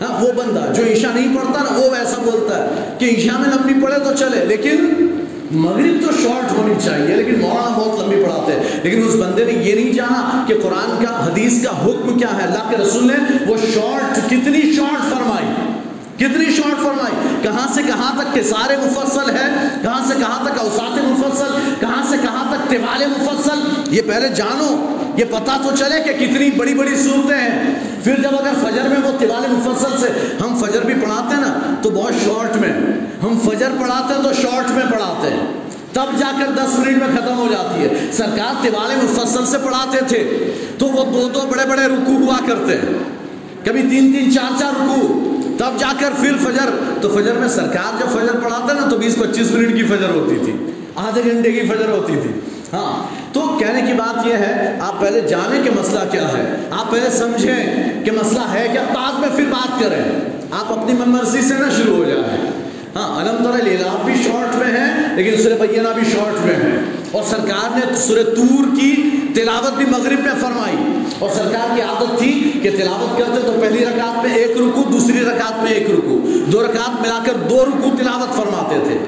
ہاں 0.00 0.24
وہ 0.24 0.32
بندہ 0.32 0.72
جو 0.76 0.82
عشاء 0.92 1.14
نہیں 1.14 1.36
پڑھتا 1.36 1.62
نا، 1.62 1.78
وہ 1.78 1.90
ویسا 1.90 2.22
بولتا 2.24 2.64
ہے 2.64 2.68
کہ 2.98 3.04
عشاء 3.04 3.38
میں 3.38 3.48
لمبی 3.48 3.86
پڑھے 3.86 3.98
تو 4.04 4.14
چلے، 4.16 4.44
لیکن 4.44 5.06
مغرب 5.52 6.06
تو 6.06 6.12
شارٹ 6.22 6.52
ہونی 6.52 6.74
چاہیے، 6.84 7.16
لیکن 7.16 7.40
مولانا 7.40 7.78
بہت 7.78 8.04
لمبی 8.04 8.22
پڑھاتے 8.24 8.52
ہیں۔ 8.52 8.80
لیکن 8.82 9.08
اس 9.08 9.14
بندے 9.14 9.44
نے 9.44 9.52
یہ 9.52 9.74
نہیں 9.74 9.92
جانا 9.92 10.44
کہ 10.48 10.54
قرآن 10.62 11.04
کا، 11.04 11.26
حدیث 11.26 11.64
کا 11.64 11.86
حکم 11.86 12.18
کیا 12.18 12.28
ہے۔ 12.36 12.42
اللہ 12.42 12.70
کے 12.70 12.76
رسول 12.76 13.06
نے 13.06 13.14
وہ 13.46 13.56
شارٹ 13.74 14.26
کتنی 14.26 14.72
شارٹ 14.72 15.14
فرمائی۔ 15.14 15.73
کتنی 16.16 16.44
شارٹ 16.44 16.82
فرمائی؟ 16.82 17.36
کہاں 17.42 17.74
سے 17.74 17.82
کہاں 17.82 18.18
تک 18.18 18.34
کے 18.34 18.42
سارے 18.42 18.76
مفصل 18.76 19.30
ہے؟ 19.30 19.68
کہاں 19.82 20.04
سے 20.08 20.14
کہاں 20.18 20.44
تک 20.44 20.58
اوسات 20.58 20.98
مفصل؟ 21.04 21.72
کہاں 21.80 22.02
سے 22.10 22.16
کہاں 22.22 22.44
تک 22.50 22.70
تیوال 22.70 23.06
مفصل؟ 23.06 23.58
یہ 23.94 24.02
پہلے 24.06 24.28
جانو، 24.28 24.96
یہ 25.16 25.24
پتا 25.30 25.58
تو 25.62 25.76
چلے 25.76 26.02
کہ 26.02 26.26
کتنی 26.26 26.50
بڑی 26.50 26.74
بڑی 26.74 26.96
صورتیں 26.96 27.36
ہیں۔ 27.36 27.74
پھر 28.04 28.22
جب 28.22 28.28
اگر 28.28 28.54
فجر 28.62 28.88
میں 28.88 28.96
وہ 29.04 29.18
طوال 29.18 29.42
مفصل 29.50 29.98
سے، 29.98 30.36
ہم 30.40 30.64
فجر 30.64 30.80
بھی 30.84 30.94
پڑھاتے 30.94 31.34
ہیں 31.34 31.42
نا، 31.42 31.74
تو 31.82 31.90
بہت 31.90 32.12
شارٹ 32.24 32.56
میں۔ 32.56 32.72
ہم 33.22 33.38
فجر 33.44 33.68
پڑھاتے 33.80 34.14
ہیں 34.14 34.22
تو 34.22 34.32
شارٹ 34.32 34.70
میں 34.70 34.84
پڑھاتے 34.92 35.30
ہیں۔ 35.30 35.46
تب 35.92 36.18
جا 36.18 36.32
کر 36.38 36.52
دس 36.52 36.78
منٹ 36.78 36.96
میں 36.96 37.08
ختم 37.16 37.38
ہو 37.38 37.48
جاتی 37.50 37.82
ہے۔ 37.82 38.12
سرکار 38.12 38.54
طوال 38.62 38.90
مفصل 39.02 39.46
سے 39.46 39.58
پڑھاتے 39.58 39.98
تھے، 40.08 40.50
تو 40.78 40.86
وہ 40.86 41.04
دو 41.04 41.28
دو 41.28 41.40
بڑے 41.50 41.66
بڑے 41.68 41.82
رکو 41.82 42.12
ہوا 42.12 42.36
کرتے 42.46 42.76
ہیں۔ 42.76 42.98
کبھی 43.64 43.80
تین 43.80 44.12
تین 44.12 44.32
چار 44.34 44.60
چار 44.60 44.72
رکو 44.80 45.30
تب 45.58 45.78
جا 45.78 45.92
کر 46.00 46.10
پھر 46.20 46.32
فجر 46.36 46.70
تو 47.00 47.08
فجر 47.08 47.32
میں 47.32 47.48
سرکار 47.48 48.00
جب 48.00 48.08
فجر 48.12 48.40
پڑھاتے 48.40 48.74
نا، 48.80 48.88
تو 48.88 48.96
بیس 48.96 49.16
پچیس 49.16 49.50
منٹ 49.50 49.76
کی 49.76 49.82
فجر 49.82 50.08
ہوتی 50.14 50.36
تھی۔ 50.44 50.70
آدھے 50.94 51.22
گھنٹے 51.24 51.52
کی 51.52 51.60
فجر 51.60 51.88
ہوتی 51.88 52.14
تھی۔ 52.22 52.30
ہاں 52.72 53.02
تو 53.32 53.56
کہنے 53.58 53.82
کی 53.86 53.92
بات 53.92 54.26
یہ 54.26 54.34
ہے، 54.34 54.78
آپ 54.80 55.00
پہلے 55.00 55.20
جانیں 55.20 55.62
کہ 55.62 55.70
مسئلہ 55.70 56.00
کیا 56.10 56.28
ہے۔ 56.28 56.56
آپ 56.70 56.90
پہلے 56.90 57.10
سمجھیں 57.10 57.56
کہ 58.04 58.10
مسئلہ 58.10 58.52
ہے 58.52 58.68
کیا 58.72 58.82
بعد 58.94 59.20
میں 59.20 59.28
پھر 59.36 59.44
بات 59.50 59.80
کریں۔ 59.80 60.30
آپ 60.50 60.78
اپنی 60.78 60.92
من 60.92 61.08
مرضی 61.08 61.40
سے 61.40 61.54
نہ 61.54 61.70
شروع 61.76 61.96
ہو 61.96 62.04
جائیں۔ 62.04 62.50
ہاں 62.96 63.20
علم 63.20 63.44
طرح 63.44 64.04
بھی 64.04 64.14
شارٹ 64.14 64.56
میں 64.56 64.66
ہے 64.66 65.14
لیکن 65.14 65.42
سورہ 65.42 65.52
بینہ 65.52 65.88
بھی 65.94 66.02
شارٹ 66.12 66.46
میں 66.46 66.54
ہے 66.54 66.78
اور 67.14 67.22
سرکار 67.30 67.74
نے 67.74 67.94
سورہ 67.96 68.22
تور 68.36 68.64
کی 68.76 68.92
تلاوت 69.34 69.76
بھی 69.76 69.84
مغرب 69.86 70.20
میں 70.20 70.32
فرمائی 70.40 70.76
اور 71.18 71.30
سرکار 71.34 71.74
کی 71.74 71.82
عادت 71.82 72.18
تھی 72.18 72.30
کہ 72.62 72.70
تلاوت 72.70 73.18
کرتے 73.18 73.40
تو 73.46 73.52
پہلی 73.60 73.84
رکعت 73.84 74.24
میں 74.24 74.34
ایک 74.34 74.56
رکو 74.56 74.82
دوسری 74.92 75.20
رکعت 75.20 75.62
میں 75.62 75.72
ایک 75.72 75.90
رکو 75.90 76.18
دو 76.52 76.62
رکعت 76.62 77.00
ملا 77.00 77.18
کر 77.26 77.36
دو 77.50 77.64
رکو 77.64 77.90
تلاوت 77.98 78.36
فرماتے 78.36 78.78
تھے۔ 78.84 78.98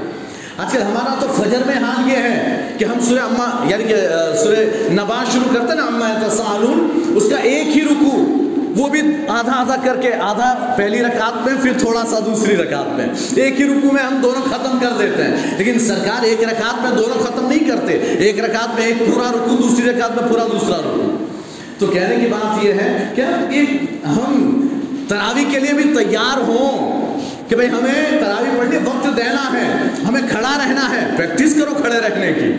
آج 0.56 0.72
کل 0.72 0.82
ہمارا 0.82 1.14
تو 1.20 1.26
فجر 1.36 1.62
میں 1.66 1.74
حال 1.74 2.10
یہ 2.10 2.16
ہے 2.16 2.74
کہ 2.78 2.84
ہم 2.84 3.00
سورہ 3.08 3.20
اما 3.20 3.48
یعنی 3.70 3.84
کہ 3.84 3.96
سورہ 4.42 4.60
نباز 4.92 5.32
شروع 5.32 5.52
کرتے 5.54 5.74
نا، 5.74 5.84
اما 5.84 6.08
تسالون 6.26 7.12
اس 7.16 7.24
کا 7.30 7.36
ایک 7.50 7.76
ہی 7.76 7.82
رکو 7.82 8.35
وہ 8.76 8.88
بھی 8.88 9.00
آدھا 9.28 9.52
آدھا 9.52 9.76
کر 9.84 9.96
کے 10.00 10.14
آدھا 10.14 10.74
پہلی 10.76 11.02
رکعت 11.02 11.46
میں، 11.46 11.54
پھر 11.62 11.72
تھوڑا 11.78 12.02
سا 12.10 12.18
دوسری 12.18 12.56
رکعت 12.56 12.86
میں۔ 12.86 13.06
ایک 13.36 13.60
ہی 13.60 13.66
رکو 13.66 13.92
میں 13.92 14.02
ہم 14.02 14.20
دونوں 14.22 14.42
ختم 14.42 14.78
کر 14.78 14.90
دیتے 14.98 15.24
ہیں۔ 15.24 15.58
لیکن 15.58 15.78
سرکار 15.78 16.22
ایک 16.22 16.44
رکعت 16.44 16.82
میں 16.82 16.90
دونوں 16.90 17.24
ختم 17.24 17.48
نہیں 17.48 17.58
کرتے۔ 17.58 17.92
ایک 17.92 18.40
رکعت 18.40 18.78
میں 18.78 18.86
ایک 18.86 18.98
پورا 18.98 19.30
رکو 19.30 19.56
دوسری 19.62 19.90
رکعت 19.90 20.10
میں 20.10 20.28
پورا 20.28 20.44
دوسرا 20.52 20.76
رکو 20.76 21.16
تو 21.78 21.86
کہنے 21.86 22.16
کی 22.16 22.26
بات 22.26 22.64
یہ 22.64 22.72
ہے 22.72 23.12
کہ 23.14 23.22
ہم 24.06 24.66
تراوی 25.08 25.44
کے 25.44 25.58
لیے 25.58 25.72
بھی 25.72 26.04
تیار 26.04 26.38
ہوں 26.38 26.96
کہ 27.48 27.56
بھئی 27.56 27.68
ہمیں 27.68 28.10
تراوی 28.10 28.58
پڑھنے 28.58 28.78
وقت 28.84 29.16
دینا 29.16 29.52
ہے، 29.52 29.72
ہمیں 30.08 30.20
کھڑا 30.30 30.52
رہنا 30.58 30.90
ہے۔ 30.90 31.16
پریکٹس 31.16 31.54
کرو 31.54 31.74
کھڑے 31.74 31.98
رہنے 31.98 32.32
کی۔ 32.32 32.52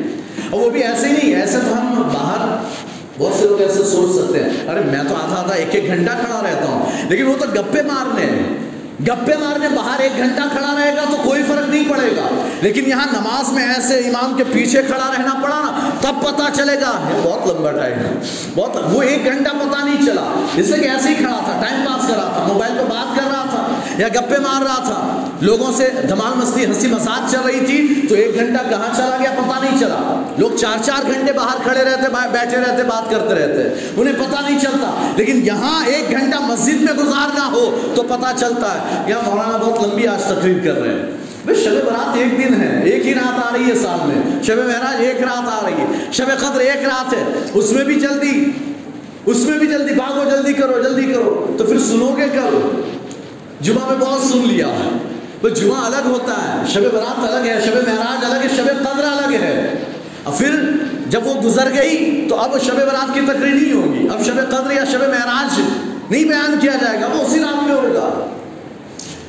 اور 0.49 0.61
وہ 0.61 0.69
بھی 0.69 0.83
ایسے 0.83 1.07
ہی 1.07 1.13
نہیں، 1.13 1.35
ایسے 1.35 1.57
تو 1.59 1.77
ہم 1.77 2.01
باہر 2.01 2.63
بہت 3.17 3.33
سے 3.39 3.47
لوگ 3.47 3.61
ایسے 3.61 3.83
سوچ 3.83 4.15
سکتے 4.15 4.43
ہیں، 4.43 4.69
ارے 4.69 4.79
میں 4.79 5.03
تو 5.09 5.15
آدھا 5.15 5.35
آدھا 5.35 5.53
ایک 5.53 5.75
ایک 5.75 5.87
گھنٹہ 5.87 6.11
کھڑا 6.25 6.41
رہتا 6.43 6.65
ہوں، 6.65 7.09
لیکن 7.09 7.27
وہ 7.27 7.35
تو 7.39 7.45
گپے 7.55 7.81
مارنے 7.81 8.55
گپے 9.03 9.33
مارنے 9.39 9.67
باہر 9.69 9.99
ایک 9.99 10.17
گھنٹہ 10.17 10.41
کھڑا 10.51 10.75
رہے 10.77 10.95
گا 10.95 11.01
تو 11.11 11.17
کوئی 11.23 11.43
فرق 11.43 11.69
نہیں 11.69 11.83
پڑے 11.89 12.11
گا۔ 12.17 12.27
لیکن 12.61 12.83
یہاں 12.87 13.05
نماز 13.13 13.53
میں 13.53 13.67
ایسے 13.67 13.97
امام 13.97 14.33
کے 14.37 14.43
پیچھے 14.53 14.81
کھڑا 14.81 15.11
رہنا 15.17 15.33
پڑا 15.43 15.55
نا، 15.55 15.89
تب 16.01 16.27
پتا 16.27 16.43
چلے 16.53 16.75
گا۔ 16.75 17.09
یہ 17.15 17.19
بہت 17.23 17.47
لمبا 17.47 17.71
ٹائم 17.71 17.93
ہے۔ 17.93 18.13
بہت، 18.55 18.77
وہ 18.93 19.01
ایک 19.01 19.25
گھنٹہ 19.25 19.49
پتا 19.49 19.83
نہیں 19.83 20.05
چلا۔ 20.05 20.45
اس 20.55 20.67
لیے 20.69 20.83
کہ 20.83 20.89
ایسے 20.89 21.09
ہی 21.09 21.15
کھڑا 21.15 21.39
تھا، 21.45 21.61
ٹائم 21.61 21.85
پاس 21.85 22.07
کر 22.07 22.15
رہا 22.15 22.31
تھا، 22.33 22.45
موبائل 22.47 22.71
پہ 22.77 22.83
بات 22.89 23.15
کر 23.15 23.23
رہا 23.23 23.45
تھا۔ 23.49 23.66
یا 23.97 24.07
گپے 24.07 24.39
مار 24.39 24.61
رہا 24.61 24.83
تھا۔ 24.83 25.29
لوگوں 25.41 25.71
سے 25.73 25.89
دھمال 26.09 26.37
مستی، 26.37 26.65
ہنسی 26.65 26.87
مساج 26.87 27.31
چل 27.31 27.39
رہی 27.45 27.65
تھی، 27.65 28.05
تو 28.09 28.15
ایک 28.15 28.35
گھنٹہ 28.35 28.69
کہاں 28.69 28.97
چلا 28.97 29.17
گیا 29.19 29.31
پتا 29.31 29.59
نہیں 29.61 29.79
چلا۔ 29.79 30.23
لوگ 30.37 30.57
چار 30.57 30.83
چار 30.83 31.05
گھنٹے 31.07 31.33
باہر 31.33 31.57
کھڑے 31.63 31.83
رہتے 31.83 32.09
بیٹھے 32.31 32.57
رہتے، 32.57 32.83
بات 32.83 33.09
کرتے 33.09 33.35
رہتے۔ 33.35 33.91
انہیں 33.97 34.13
پتا 34.13 34.49
نہیں 34.49 34.59
چلتا۔ 34.59 35.13
لیکن 35.15 35.39
یہاں 35.43 35.85
ایک 35.85 36.11
گھنٹہ 36.11 36.37
مسجد 36.39 36.81
میں 36.81 36.93
گزارنا 36.93 37.51
ہو 37.51 37.93
تو 37.95 38.03
پتا 38.03 38.31
چلتا 38.37 38.73
ہے 38.73 39.09
یا 39.09 39.17
مولانا 39.25 39.57
بہت 39.57 39.87
لمبی 39.87 40.07
آج 40.07 40.23
تقریر 40.23 40.57
کر 40.63 40.81
رہے 40.81 40.89
ہیں۔ 40.89 41.17
شب 41.55 41.85
برات 41.85 42.17
ایک 42.17 42.37
دن 42.37 42.61
ہے، 42.61 42.81
ایک 42.83 43.05
ہی 43.05 43.13
رات 43.13 43.51
آ 43.51 43.57
رہی 43.57 43.69
ہے 43.69 43.75
سال 43.75 44.07
میں 44.07 44.43
شب 44.43 44.57
مہراج 44.57 44.95
ایک 44.99 45.23
رات 45.23 45.63
آ 45.63 45.65
رہی 45.65 45.73
ہے۔ 45.73 46.05
شب 46.11 46.25
قدر 46.37 46.59
ایک 46.59 46.85
رات 46.85 47.13
ہے۔ 47.13 47.23
اس 47.53 47.71
میں 47.71 47.83
بھی 47.83 47.95
جلدی، 47.95 48.51
اس 49.25 49.37
میں 49.37 49.57
بھی 49.57 49.67
جلدی، 49.67 49.93
بھاگو، 49.93 50.29
جلدی 50.29 50.53
کرو 50.53 50.83
جلدی 50.83 51.13
کرو۔ 51.13 51.55
تو 51.57 51.63
پھر 51.63 51.79
سنو 51.79 52.15
گے 52.17 52.25
کب؟ 52.33 52.81
جمعہ 53.61 53.89
میں 53.89 53.97
بہت 53.99 54.21
سن 54.21 54.41
لیا۔ 54.47 54.67
ہے 54.67 54.97
وہ 55.43 55.49
جمعہ 55.49 55.85
الگ 55.85 56.07
ہوتا 56.07 56.33
ہے، 56.33 56.67
شب 56.67 56.81
برات 56.81 57.19
الگ 57.19 57.49
ہے، 57.49 57.61
شب 57.65 57.75
معراج 57.75 58.25
الگ 58.25 58.37
ہے، 58.37 58.55
شب 58.57 58.65
قدر 58.65 59.03
الگ 59.03 59.33
ہے۔ 59.33 59.77
اور 60.23 60.33
پھر 60.37 60.71
جب 61.07 61.27
وہ 61.27 61.41
گزر 61.41 61.67
گئی، 61.77 62.25
تو 62.29 62.35
اب 62.35 62.61
شب 62.65 62.75
برات 62.75 63.13
کی 63.13 63.19
تقریر 63.27 63.53
نہیں 63.53 63.73
ہوگی۔ 63.73 64.07
اب 64.13 64.25
شب 64.25 64.49
قدر 64.49 64.71
یا 64.71 64.85
شب 64.85 65.01
معراج 65.01 65.61
نہیں 66.09 66.25
بیان 66.25 66.55
کیا 66.59 66.73
جائے 66.81 67.01
گا، 67.01 67.07
وہ 67.07 67.21
اسی 67.21 67.39
رات 67.39 67.63
میں 67.63 67.75
ہوگا۔ 67.75 68.27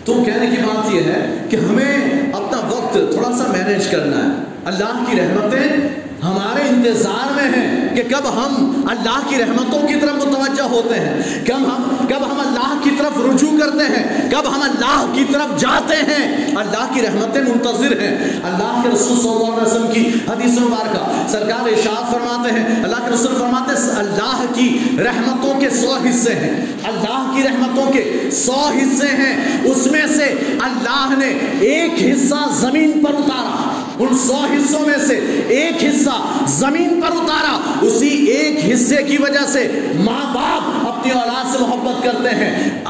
تو 0.04 0.22
کہنے 0.26 0.46
کی 0.46 0.62
بات 0.62 0.94
یہ 0.94 1.00
ہے 1.00 1.46
کہ 1.50 1.56
ہمیں 1.56 1.96
اپنا 2.32 2.66
وقت 2.68 2.92
تھوڑا 2.92 3.32
سا 3.32 3.52
مینج 3.52 3.86
کرنا 3.86 4.16
ہے۔ 4.16 4.44
اللہ 4.64 5.04
کی 5.10 5.20
رحمتیں 5.20 5.88
ہمارے 6.24 6.68
انتظار 6.68 7.34
میں 7.34 7.44
ہیں۔ 7.44 7.67
کہ 8.02 8.14
کب 8.14 8.28
ہم 8.28 8.80
اللہ 8.88 9.20
کی 9.28 9.36
رحمتوں 9.38 9.88
کی 9.88 9.94
طرف 10.00 10.14
متوجہ 10.14 10.62
ہوتے 10.62 10.94
ہیں؟ 10.94 11.44
کب 11.46 11.56
ہم 11.56 12.06
کب 12.08 12.32
ہم 12.32 12.40
اللہ 12.40 12.80
کی 12.82 12.90
طرف 12.98 13.12
رجوع 13.16 13.58
کرتے 13.58 13.84
ہیں؟ 13.84 14.30
کب 14.30 14.56
ہم 14.56 14.62
اللہ 14.62 15.06
کی 15.12 15.24
طرف 15.32 15.60
جاتے 15.60 15.96
ہیں؟ 15.96 16.46
اللہ 16.56 16.94
کی 16.94 17.02
رحمتیں 17.02 17.40
منتظر 17.40 18.00
ہیں۔ 18.00 18.40
اللہ 18.42 18.80
کے 18.82 18.88
رسول 18.88 19.20
صلی 19.20 19.30
اللہ 19.30 19.44
علیہ 19.44 19.66
وسلم 19.66 19.92
کی 19.92 20.08
حدیث 20.28 20.58
مبارکہ 20.58 21.28
سرکار 21.28 21.66
ارشاد 21.66 22.12
فرماتے 22.12 22.60
ہیں۔ 22.60 22.84
اللہ 22.84 22.96
کے 22.96 23.14
رسول 23.14 23.34
فرماتے 23.34 23.80
ہیں، 23.80 23.98
اللہ 23.98 24.44
کی 24.54 24.78
رحمتوں 25.04 25.60
کے 25.60 25.70
سو 25.70 25.94
حصے 25.94 26.34
ہیں۔ 26.34 26.66
اللہ 26.84 27.32
کی 27.34 27.42
رحمتوں 27.42 27.92
کے 27.92 28.30
سو 28.32 28.52
حصے 28.52 29.08
ہیں۔ 29.08 29.62
اس 29.64 29.86
میں 29.86 30.06
سے 30.06 30.56
اللہ 30.60 31.14
نے 31.18 31.38
ایک 31.60 31.92
حصہ 31.92 32.48
زمین 32.52 33.04
پر 33.04 33.10
اتارا۔ 33.14 33.67
ان 33.98 34.16
سو 34.26 34.34
حصوں 34.34 34.80
میں 34.80 34.98
سے 35.06 35.14
ایک 35.48 35.84
حصہ 35.84 36.44
زمین 36.48 37.00
پر 37.00 37.16
اتارا، 37.16 37.60
اسی 37.82 38.08
ایک 38.08 38.72
حصے 38.72 39.02
کی 39.02 39.16
وجہ 39.18 39.46
سے 39.46 39.80
ماں 39.94 40.34
باپ 40.34 40.88
اپنی 40.88 41.12
اولاد 41.12 41.52
سے 41.52 41.58
محبت 41.60 42.04
کرتے 42.04 42.28
ہیں۔ 42.28 42.82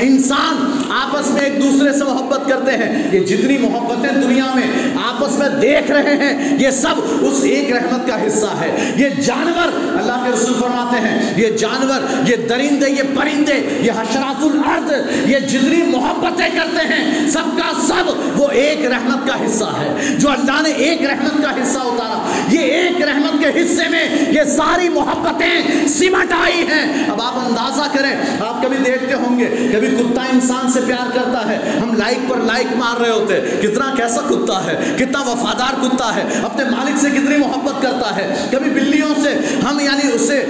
انسان 0.00 0.82
آپس 0.90 1.30
میں 1.30 1.42
ایک 1.42 1.62
دوسرے 1.62 1.92
سے 1.92 2.04
محبت 2.04 2.48
کرتے 2.48 2.72
ہیں۔ 2.72 3.08
یہ 3.12 3.20
جتنی 3.20 3.58
محبتیں 3.58 4.22
دنیا 4.22 4.46
میں 4.54 4.66
آپس 5.04 5.38
میں 5.38 5.48
دیکھ 5.48 5.90
رہے 5.90 6.16
ہیں، 6.16 6.58
یہ 6.60 6.70
سب 6.70 6.94
اس 7.20 7.40
ایک 7.42 7.72
رحمت 7.72 8.08
کا 8.08 8.26
حصہ 8.26 8.46
ہے۔ 8.46 8.92
یہ 8.96 9.08
جانور 9.08 9.68
اللہ 9.98 10.24
کے 10.24 10.30
رسول 10.34 10.54
فرماتے 10.60 11.08
ہیں، 11.08 11.32
یہ 11.36 11.50
جانور، 11.56 12.28
یہ 12.28 12.36
درندے، 12.36 12.90
یہ 12.90 13.02
پرندے، 13.14 13.78
یہ 13.80 13.92
حشرات 13.92 14.42
الارض، 14.42 14.92
یہ 15.30 15.38
جتنی 15.38 15.82
محبتیں 15.82 16.48
کرتے 16.54 16.94
ہیں، 16.94 17.30
سب 17.30 17.44
کا 17.56 17.80
سب 17.88 18.12
وہ 18.40 18.48
ایک 18.48 18.86
رحمت 18.86 19.28
کا 19.28 19.46
حصہ 19.46 19.64
ہے۔ 19.64 20.16
جو 20.18 20.27
جو 20.28 20.34
اللہ 20.34 20.62
نے 20.62 20.70
ایک 20.70 21.02
رحمت 21.02 21.42
کا 21.42 21.62
حصہ 21.62 21.78
اتارا۔ 21.78 22.44
یہ 22.48 22.60
ایک 22.60 23.02
رحمت 23.02 23.42
کے 23.42 23.62
حصے 23.62 23.88
میں 23.88 24.08
یہ 24.28 24.44
ساری 24.44 24.88
محبتیں 24.88 25.88
سمٹ 25.88 26.32
آئی 26.32 26.62
ہیں۔ 26.68 27.10
اب 27.10 27.22
آپ 27.22 27.38
اندازہ 27.38 27.98
کریں 27.98 28.37
کبھی 28.68 28.84
دیکھتے 28.84 29.14
ہوں 29.14 29.38
گے، 29.38 29.68
کبھی 29.72 29.88
کتا 29.88 30.22
انسان 30.32 30.72
سے 30.72 30.80
پیار 30.86 31.10
کرتا 31.14 31.48
ہے۔ 31.48 31.78
ہم 31.82 31.94
لائک 31.96 32.18
پر 32.28 32.36
لائک 32.36 32.66
مار 32.76 33.00
رہے 33.00 33.10
ہوتے 33.10 33.40
کتنا 33.62 33.94
کیسا 33.96 34.20
کتا 34.20 34.66
ہے، 34.66 34.96
کتنا 34.98 35.20
وفادار 35.20 35.74
کتا 35.82 36.14
ہے۔ 36.16 36.22
اپنے 36.42 36.64
مالک 36.64 36.98
سے 36.98 37.10
کتنی 37.10 37.36
محبت 37.36 37.82
کرتا 37.82 38.16
ہے۔ 38.16 38.34
کبھی 38.50 38.70
بلیوں 38.70 39.08
سے 39.22 39.36
ہم 39.70 39.80
یعنی 39.80 40.12
اس 40.12 40.20
سے 40.20 40.44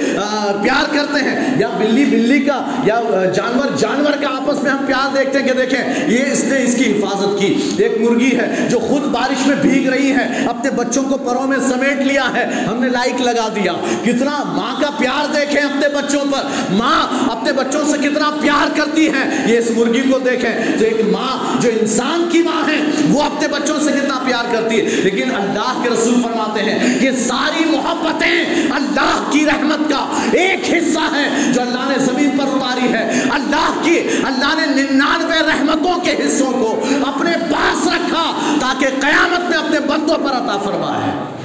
پیار 0.63 0.95
کرتے 0.95 1.25
ہیں۔ 1.25 1.61
یا 1.61 1.69
بلی 1.79 2.05
بلی 2.05 2.41
کا، 2.41 2.65
یا 2.85 3.01
جانور 3.37 3.77
جانور 3.77 4.13
کا 4.23 4.29
آپس 4.29 4.63
میں 4.63 4.71
ہم 4.71 4.87
پیار 4.87 5.17
دیکھتے 5.17 5.39
ہیں 5.39 5.49
کہ 5.49 5.53
دیکھیں، 5.53 6.07
یہ 6.07 6.33
اس 6.33 6.45
نے 6.45 6.63
اس 6.63 6.75
کی 6.75 6.93
حفاظت 6.93 7.41
کی۔ 7.41 7.75
ایک 7.79 8.01
مرغی 8.01 8.39
ہے 8.39 8.69
جو 8.71 8.79
خود 8.79 9.03
بارش 9.03 9.47
میں 9.47 9.57
بھیگ 9.57 9.89
رہی 9.89 10.11
ہے، 10.11 10.47
اپنے 10.47 10.71
بچوں 10.71 11.03
کو 11.03 11.17
پروں 11.17 11.47
میں 11.47 11.59
سمیٹ 11.69 11.99
لیا 11.99 12.33
ہے۔ 12.35 12.47
ہم 12.67 12.83
نے 12.83 12.89
لائک 12.89 13.21
لگا 13.21 13.49
دیا۔ 13.55 13.73
کتنا 14.05 14.43
ماں 14.47 14.81
کا 14.81 14.91
پیار 14.99 15.35
دیکھیں 15.35 15.61
اپنے 15.61 15.89
بچوں 15.89 16.21
پر۔ 16.33 16.73
ماں 16.73 17.09
اپنے 17.31 17.53
بچوں 17.53 17.81
سے 17.85 17.99
کتنا 18.09 18.31
پیار 18.41 18.77
کرتی 18.77 19.09
ہے۔ 19.09 19.45
یہ 19.47 19.59
اس 19.59 19.71
مرغی 19.71 20.01
کو 20.01 20.19
دیکھیں 20.19 20.79
تو 20.79 20.85
ایک 20.85 21.01
ماں، 21.13 21.63
جو 21.63 21.71
انسان 21.81 22.29
کی 22.33 22.43
ماں 22.43 22.69
ہے، 22.69 22.81
وہ 23.09 23.23
اپنے 23.23 23.49
بچوں 23.49 23.81
سے 23.81 23.93
کتنا 23.93 24.19
پیار 24.27 24.45
کرتی 24.53 24.77
ہے۔ 24.77 24.83
لیکن 24.83 25.35
اللہ 25.35 25.81
کے 25.83 25.91
رسول 25.91 26.23
فرماتے 26.23 26.63
ہیں 26.63 26.99
یہ 27.01 27.11
ساری 27.11 27.65
محبتیں 27.65 28.45
اللہ 28.71 29.29
کی 29.31 29.47
رحمت 29.47 29.91
کا 29.91 30.21
ایک 30.33 30.61
حصہ 30.69 31.15
ہے 31.15 31.53
جو 31.53 31.61
اللہ 31.61 31.89
نے 31.89 32.05
زمین 32.05 32.39
پر 32.39 32.45
اتاری 32.45 32.93
ہے۔ 32.93 33.23
اللہ 33.31 33.81
کی، 33.83 34.01
اللہ 34.25 34.55
نے 34.55 34.83
ننانوے 34.83 35.39
رحمتوں 35.47 36.01
کے 36.01 36.13
حصوں 36.13 36.53
کو 36.53 36.85
اپنے 37.07 37.31
پاس 37.53 37.87
رکھا 37.87 38.57
تاکہ 38.61 38.87
قیامت 39.01 39.51
میں 39.51 39.59
اپنے 39.59 39.81
بندوں 39.81 40.17
پر 40.17 40.33
عطا 40.33 40.59
فرمائے۔ 40.65 41.38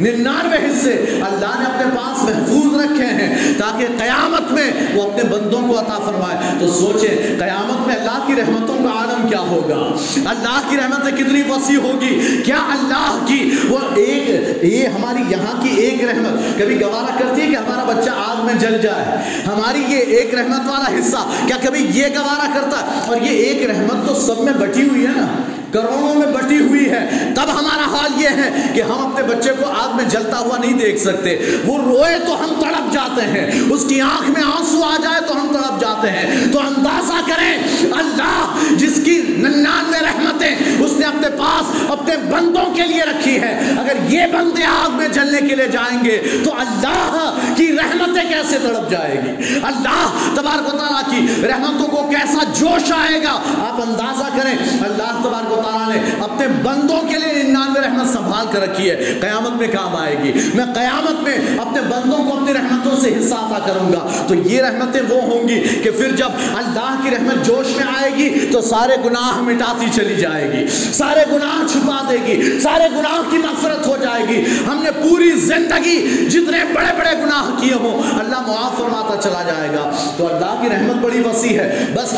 ننانوے 0.00 0.56
حصے 0.56 1.20
اللہ 1.20 1.54
نے 1.58 1.64
اپنے 1.64 1.96
پاس 1.96 2.22
محفوظ 2.22 2.80
رکھے 2.80 3.06
ہیں 3.06 3.54
تاکہ 3.58 3.86
قیامت 3.98 4.52
میں 4.52 4.70
وہ 4.94 5.02
اپنے 5.02 5.24
بندوں 5.24 5.68
کو 5.68 5.78
عطا 5.78 5.98
فرمائے۔ 5.98 6.54
تو 6.60 6.68
سوچیں، 6.68 7.38
قیامت 7.38 7.86
میں 7.86 7.96
اللہ 7.96 8.24
کی 8.26 8.34
رحمتوں 8.36 8.76
کا 8.82 8.98
عالم 8.98 9.28
کیا 9.28 9.38
ہوگا؟ 9.38 9.96
اللہ 10.30 10.60
کی 10.70 10.76
رحمتیں 10.76 11.24
کتنی 11.24 11.42
وسیع 11.48 11.78
ہوگی؟ 11.78 12.42
کیا 12.44 12.56
اللہ 12.56 13.24
کی 13.26 13.50
وہ 13.68 13.78
ایک، 13.94 14.64
یہ 14.64 14.86
ہماری 14.86 15.22
یہاں 15.28 15.62
کی 15.62 15.68
ایک 15.68 16.04
رحمت 16.04 16.58
کبھی 16.58 16.80
گوارا 16.80 17.16
کرتی 17.18 17.40
ہے 17.42 17.46
کہ 17.46 17.56
ہمارا 17.56 17.84
بچہ 17.84 18.10
آگ 18.10 18.46
میں 18.46 18.54
جل 18.54 18.78
جائے؟ 18.82 19.04
ہماری 19.46 19.82
یہ 19.88 19.98
ایک 19.98 20.34
رحمت 20.34 20.68
والا 20.68 20.98
حصہ 20.98 21.46
کیا 21.46 21.56
کبھی 21.62 21.86
یہ 21.90 22.06
گوارا 22.06 22.60
کرتا؟ 22.60 22.80
ہے 22.80 23.00
اور 23.06 23.16
یہ 23.16 23.30
ایک 23.30 23.70
رحمت 23.70 24.08
تو 24.08 24.14
سب 24.14 24.40
میں 24.40 24.52
بٹی 24.52 24.88
ہوئی 24.88 25.06
ہے 25.06 25.10
نا۔ 25.16 25.26
کروڑوں 25.72 26.14
میں 26.14 26.26
بٹی 26.26 26.60
ہوئی 26.60 26.90
ہے۔ 26.90 27.32
تب 27.34 27.42
ہمارا 27.42 27.96
حال 27.96 28.22
یہ 28.22 28.28
ہے 28.28 28.72
کہ 28.74 28.82
ہم 28.82 29.06
اپنے 29.06 29.36
بچے 29.36 29.50
کو 29.52 29.66
آگ 29.66 29.96
میں 29.96 30.04
جلتا 30.04 30.38
ہوا 30.38 30.58
نہیں 30.58 30.72
دیکھ 30.72 31.00
سکتے۔ 31.00 31.56
وہ 31.66 31.78
روئے 31.78 32.18
تو 32.26 32.44
ہم 32.44 32.60
تڑپ 32.60 32.92
جاتے 32.92 33.22
ہیں۔ 33.22 33.60
اس 33.70 33.84
کی 33.88 34.00
آنکھ 34.00 34.30
میں 34.30 34.42
آنسو 34.42 34.82
آ 34.82 34.96
جائے 35.02 35.20
تو 35.26 35.40
ہم 35.40 35.46
تڑپ 35.52 35.80
جاتے 35.80 36.10
ہیں۔ 36.10 36.52
تو 36.52 36.60
اندازہ 36.60 37.30
کریں، 37.30 37.58
اللہ 37.92 38.54
جس 38.76 39.00
کی 39.04 39.22
ننانوے 39.28 39.98
رحمتیں 40.00 40.56
اس 40.84 40.92
نے 40.98 41.06
اپنے 41.06 41.28
پاس، 41.38 41.82
اپنے 41.88 42.16
بندوں 42.16 42.65
کے 42.76 42.82
لیے 42.82 43.02
رکھی 43.02 43.42
ہے۔ 43.42 43.72
اگر 43.78 43.92
یہ 44.08 44.26
بندے 44.26 44.64
آگ 44.64 44.90
میں 44.90 45.08
جلنے 45.08 45.48
کے 45.48 45.56
لیے 45.56 45.68
جائیں 45.68 46.04
گے 46.04 46.40
تو 46.44 46.52
اللہ 46.58 47.38
کی 47.56 47.72
رحمتیں 47.72 48.28
کیسے 48.28 48.58
تڑپ 48.62 48.90
جائے 48.90 49.20
گی؟ 49.24 49.58
اللہ 49.62 50.30
تبارک 50.34 50.74
و 50.74 50.78
تعالیٰ 50.78 51.02
کی 51.10 51.46
رحمتوں 51.46 51.88
کو 51.88 52.10
کیسا 52.10 52.44
جوش 52.54 52.92
آئے 52.92 53.22
گا؟ 53.22 53.32
آپ 53.58 53.80
اندازہ 53.80 54.40
کریں، 54.40 54.54
اللہ 54.80 55.20
تبارک 55.24 55.52
و 55.52 55.62
تعالیٰ 55.62 55.96
نے 55.96 56.10
اپنے 56.20 56.48
بندوں 56.62 57.00
کے 57.00 57.18
لیے 57.18 57.42
ننانوے 57.42 57.80
رحمت 57.80 58.06
سنبھال 58.06 58.46
کر 58.52 58.60
رکھی 58.62 58.90
ہے۔ 58.90 59.18
قیامت 59.20 59.60
میں 59.60 59.68
کام 59.68 59.96
آئے 59.96 60.16
گی۔ 60.24 60.32
میں 60.54 60.64
قیامت 60.74 61.22
میں 61.22 61.38
اپنے 61.58 61.80
بندوں 61.80 62.24
کو 62.24 62.36
اپنی 62.36 62.54
رحمتوں 62.54 63.00
سے 63.00 63.08
حصہ 63.08 63.34
عطا 63.34 63.66
کروں 63.66 63.92
گا۔ 63.92 64.24
تو 64.28 64.34
یہ 64.34 64.62
رحمتیں 64.62 65.00
وہ 65.08 65.22
ہوں 65.22 65.48
گی 65.48 65.60
کہ 65.84 65.90
پھر 65.90 66.16
جب 66.16 66.28
اللہ 66.54 67.00
کی 67.02 67.10
رحمت 67.10 67.46
جوش 67.46 67.76
میں 67.76 67.84
آئے 68.00 68.10
گی 68.16 68.46
تو 68.52 68.60
سارے 68.60 68.96
گناہ 69.04 69.40
مٹاتی 69.40 69.86
چلی 69.94 70.14
جائے 70.14 70.52
گی۔ 70.52 70.66
سارے 70.92 71.24
گناہ 71.32 71.66
چھپا 71.72 72.02
دے 72.10 72.16
گی۔ 72.26 72.60
سارے 72.66 72.86
گناہوں 72.90 73.22
کی 73.30 73.38
مغفرت 73.38 73.86
ہو 73.86 73.95
جائے 74.44 74.58
ہم 74.66 74.82
نے 74.82 74.90
پوری 74.90 75.30
زندگی 75.30 76.26
جتنے 76.30 76.58
بڑے 76.72 76.98
بڑے 76.98 77.22
گناہ 77.22 77.60
کیے 77.60 77.74
ہوں، 77.74 78.20
اللہ 78.20 78.40
معاف 78.46 78.78
فرماتا 78.78 79.20
چلا 79.22 79.42
جائے 79.42 79.68
گا۔ 79.68 79.90
تو 80.16 80.26
اللہ 80.26 80.62
کی 80.62 80.68
رحمت 80.68 80.96
بڑی 80.96 81.20
وسیع 81.20 81.60
ہے۔ 81.60 81.84
بس 81.94 82.14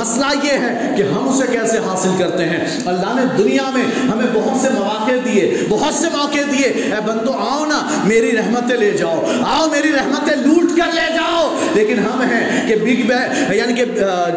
مسئلہ 0.00 0.26
یہ 0.42 0.52
ہے 0.52 0.94
کہ 0.96 1.02
ہم 1.02 1.28
اسے 1.28 1.46
کیسے 1.52 1.78
حاصل 1.78 2.10
کرتے 2.18 2.44
ہیں؟ 2.44 2.80
اللہ 2.86 3.20
نے 3.20 3.42
دنیا 3.42 3.70
میں 3.74 3.82
ہمیں 4.12 4.26
بہت 4.34 4.60
سے 4.60 4.68
مواقع 4.70 5.12
دیے، 5.24 5.56
بہت 5.68 5.94
سے 5.94 6.06
موقع 6.12 6.38
دیے۔ 6.52 6.66
اے 6.66 7.00
بندو، 7.06 7.32
آؤ 7.32 7.66
نا 7.66 8.02
میری 8.04 8.36
رحمتیں 8.36 8.76
لے 8.76 8.90
جاؤ۔ 8.90 9.24
آؤ 9.46 9.68
میری 9.70 9.92
رحمتیں 9.92 10.36
لوٹ 10.36 10.76
کر 10.76 10.94
لے 10.94 11.12
جاؤ۔ 11.14 11.58
لیکن 11.74 11.98
ہم 11.98 12.20
ہیں 12.20 12.68
کہ 12.68 12.76
بگ 12.76 13.06
بے 13.06 13.54
یعنی 13.56 13.72
کہ 13.72 13.84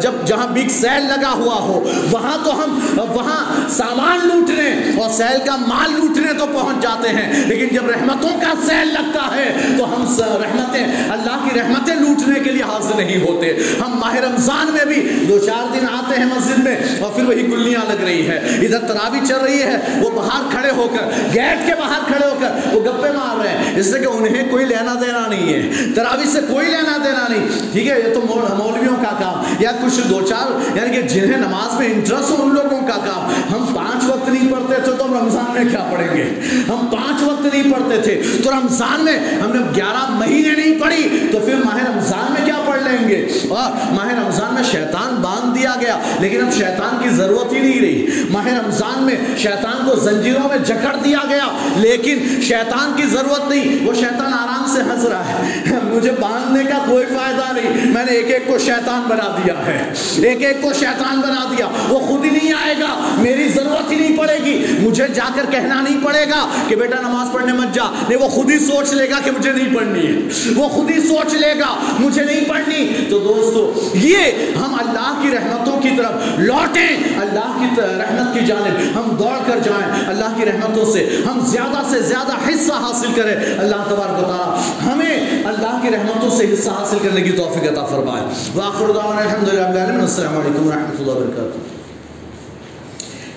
جب، 0.02 0.12
جہاں 0.26 0.46
بگ 0.46 0.68
سیل 0.68 1.02
لگا 1.02 1.30
ہوا 1.30 1.54
ہو، 1.54 1.90
وہاں 2.10 2.44
تو 2.44 2.64
ہم، 2.64 2.78
وہاں 3.12 3.68
سامان 3.70 4.28
لوٹنے 4.28 5.00
اور 5.02 5.10
سیل 5.10 5.38
کا 5.46 5.56
مال 5.56 5.92
لوٹنے 5.92 6.32
تو 6.32 6.46
پہنچ 6.46 6.82
جاتے 6.82 7.08
ہیں۔ 7.08 7.13
ہیں۔ 7.16 7.46
لیکن 7.46 7.74
جب 7.74 7.90
رحمتوں 7.90 8.40
کا 8.40 8.52
سیل 8.66 8.88
لگتا 8.88 9.36
ہے 9.36 9.74
تو 9.78 9.96
ہم 9.96 10.04
رحمتیں، 10.20 10.86
اللہ 11.10 11.44
کی 11.44 11.60
رحمتیں 11.60 11.94
لوٹنے 11.94 12.40
کے 12.40 12.50
لیے 12.50 12.62
حاضر 12.62 12.96
نہیں 12.96 13.20
ہوتے۔ 13.20 13.52
ہم 13.80 13.98
ماہ 13.98 14.14
رمضان 14.14 14.66
میں 14.66 14.84
بھی 14.84 15.24
دو 15.28 15.38
چار 15.38 15.72
دن 15.72 15.86
آتے 15.92 16.20
ہیں 16.20 16.26
مسجد 16.26 16.58
میں 16.58 16.76
اور 17.00 17.12
پھر 17.12 17.24
وہی 17.24 17.52
گلیاں 17.52 17.80
لگ 17.88 18.04
رہی 18.04 18.28
ہے 18.28 18.36
ادھر 18.36 18.78
تراوی 18.78 19.18
چل 19.28 19.36
رہی 19.36 19.62
ہے، 19.62 19.76
وہ 20.00 20.10
باہر 20.10 20.50
کھڑے 20.50 20.70
ہو 20.76 20.88
کر، 20.92 21.04
گیٹ 21.34 21.66
کے 21.66 21.72
باہر 21.74 22.00
کھڑے 22.06 22.26
ہو 22.26 22.34
کر 22.40 22.76
وہ 22.76 22.80
گپے 22.80 23.10
مار 23.10 23.40
رہے 23.40 23.48
ہیں۔ 23.48 23.78
اس 23.80 23.92
سے 23.92 23.98
کہ 23.98 24.06
انہیں 24.06 24.50
کوئی 24.50 24.64
لینا 24.64 24.94
دینا 25.00 25.26
نہیں 25.28 25.52
ہے۔ 25.54 25.70
تراوی 25.94 26.24
سے 26.24 26.40
کوئی 26.50 26.66
لینا 26.66 26.96
دینا 27.04 27.26
نہیں۔ 27.28 27.48
ٹھیک 27.72 27.88
ہے، 27.88 27.98
یہ 27.98 28.14
تو 28.14 28.20
مولویوں 28.20 28.96
کا 28.96 29.16
کام۔ 29.20 29.54
یا 29.58 29.70
کچھ 29.70 30.08
دو 30.08 30.20
چار 30.20 30.76
یعنی 30.76 30.96
کہ 30.96 31.02
جنہیں 31.02 31.38
نماز 31.38 31.78
میں 31.78 31.86
انٹرسٹ 31.86 32.30
ہو 32.30 32.36
ان 32.42 32.54
لوگوں 32.54 32.80
کا 32.80 32.96
کام۔ 32.96 33.54
ہم 33.54 33.74
پانچ 33.74 34.04
وقت 34.08 34.28
نہیں 34.28 34.52
پڑھتے 34.52 34.80
تھے 34.84 34.92
تو 34.98 35.04
ہم 35.04 35.14
رمضان 35.14 35.52
میں 35.52 35.64
کیا 35.70 35.88
پڑھیں 35.92 36.16
گے؟ 36.16 36.40
ہم 36.68 36.86
پانچ 36.86 37.03
وقت 37.12 37.54
نہیں 37.54 37.72
پڑھتے 37.72 38.00
تھے۔ 38.02 38.22
تو 38.44 38.50
رمضان 38.50 39.04
میں 39.04 39.18
ہم 39.44 39.52
نے 39.52 39.58
گیارہ 39.76 40.10
مہینے 40.10 40.48
نہیں 40.48 40.78
پڑھی، 40.80 41.28
تو 41.32 41.38
پھر 41.38 41.54
ماہ 41.54 41.76
رمضان 41.76 42.32
میں 42.32 42.44
کیا 42.44 42.54
پڑھ 42.66 42.82
لیں 42.82 43.08
گے؟ 43.08 43.28
اور 43.48 43.92
ماہ 43.92 44.08
رمضان 44.08 44.54
میں 44.54 44.62
شیطان 44.62 45.14
باندھ 45.14 45.58
دیا 45.58 45.74
گیا، 45.80 45.98
لیکن 46.20 46.40
اب 46.40 46.52
شیطان 46.52 47.02
کی 47.02 47.08
ضرورت 47.08 47.52
ہی 47.52 47.60
نہیں 47.60 47.80
رہی۔ 47.80 48.06
ماہ 48.30 48.46
رمضان 48.46 49.02
میں 49.02 49.16
شیطان 49.38 49.88
کو 49.88 49.96
زنجیروں 49.96 50.48
میں 50.48 50.58
جکڑ 50.58 50.96
دیا 51.04 51.18
گیا، 51.28 51.46
لیکن 51.76 52.40
شیطان 52.42 52.92
کی 52.96 53.02
ضرورت 53.02 53.48
نہیں، 53.48 53.86
وہ 53.86 53.94
شیطان 53.94 54.32
آرام 54.32 54.53
سے 54.68 54.80
ہنس 54.80 55.04
رہا 55.04 55.28
ہے۔ 55.28 55.60
مجھے 55.82 56.10
باندھنے 56.10 56.70
کا 56.70 56.78
کوئی 56.88 57.06
فائدہ 57.06 57.52
نہیں۔ 57.52 57.92
میں 57.92 58.04
نے 58.04 58.12
ایک 58.12 58.30
ایک 58.30 58.46
کو 58.46 58.58
شیطان 58.58 59.02
بنا 59.08 59.36
دیا 59.44 59.54
ہے۔ 59.66 59.92
ایک 60.16 60.44
ایک 60.44 60.62
کو 60.62 60.72
شیطان 60.72 61.20
بنا 61.20 61.44
دیا۔ 61.50 61.66
وہ 61.88 61.98
خود 61.98 62.24
ہی 62.24 62.30
نہیں 62.30 62.52
آئے 62.52 62.74
گا۔ 62.80 63.14
میری 63.18 63.48
ضرورت 63.48 63.92
ہی 63.92 63.96
نہیں 63.96 64.16
پڑے 64.16 64.38
گی۔ 64.44 64.66
مجھے 64.80 65.08
جا 65.08 65.24
کر 65.34 65.46
کہنا 65.50 65.80
نہیں 65.80 66.04
پڑے 66.04 66.24
گا 66.30 66.48
کہ 66.68 66.76
بیٹا 66.76 67.00
نماز 67.00 67.32
پڑھنے 67.32 67.52
مت 67.52 67.74
جا۔ 67.74 67.84
نہیں، 68.08 68.18
وہ 68.18 68.28
خود 68.28 68.50
ہی 68.50 68.58
سوچ 68.58 68.92
لے 68.92 69.10
گا 69.10 69.14
کہ 69.24 69.30
مجھے 69.30 69.52
نہیں 69.52 69.74
پڑھنی 69.74 70.06
ہے۔ 70.06 70.28
وہ 70.56 70.68
خود 70.68 70.90
ہی 70.90 71.00
سوچ 71.00 71.34
لے 71.34 71.54
گا، 71.60 71.76
مجھے 71.98 72.24
نہیں 72.24 72.44
پڑھنی۔ 72.48 72.94
تو 73.10 73.18
دوستو، 73.18 73.90
یہ 73.94 74.16
ہم 74.56 74.74
اللہ 74.74 75.18
کی 75.22 75.30
رحمتوں 75.30 75.80
کی 75.80 75.90
طرف 75.98 76.12
لوٹیں۔ 76.38 77.20
اللہ 77.20 77.58
کی 77.58 77.80
رحمت 77.80 78.34
کی 78.34 78.40
جانب 78.46 78.98
ہم 78.98 79.16
دوڑ 79.16 79.52
کر 79.52 79.58
جائیں۔ 79.58 80.08
اللہ 80.08 80.24
کی 80.36 80.44
رحمتوں 80.44 80.92
سے 80.92 81.22
ہم 81.26 81.40
زیادہ 81.40 81.82
سے 81.90 82.02
زیادہ 82.02 82.32
حصہ 82.48 82.72
حاصل 82.72 83.08
کریں۔ 83.16 83.36
اللہ 83.58 83.76
تبارک 83.88 84.18
و 84.18 84.22
تعالی 84.22 84.53
ہمیں 84.86 85.44
اللہ 85.44 85.78
کی 85.82 85.90
رحمتوں 85.90 86.30
سے 86.30 86.44
حصہ 86.52 86.70
حاصل 86.70 86.98
کرنے 87.02 87.20
کی 87.20 87.32
توفیق 87.32 87.72
عطا 87.72 87.84
فرمائے۔ 87.84 88.24
واخر 88.54 88.92
دعوانا 88.92 89.20
الحمدللہ 89.20 89.60
رب 89.60 89.74
العالمین، 89.74 90.00
السلام 90.00 90.36
علیکم 90.36 90.66
ورحمۃ 90.66 91.00
اللہ 91.00 91.12
وبرکاتہ۔ 91.12 91.58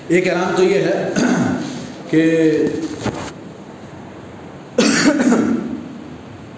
ایک 0.08 0.28
اعلان 0.28 0.52
تو 0.56 0.62
یہ 0.62 0.78
ہے 0.78 1.12
کہ 2.10 2.20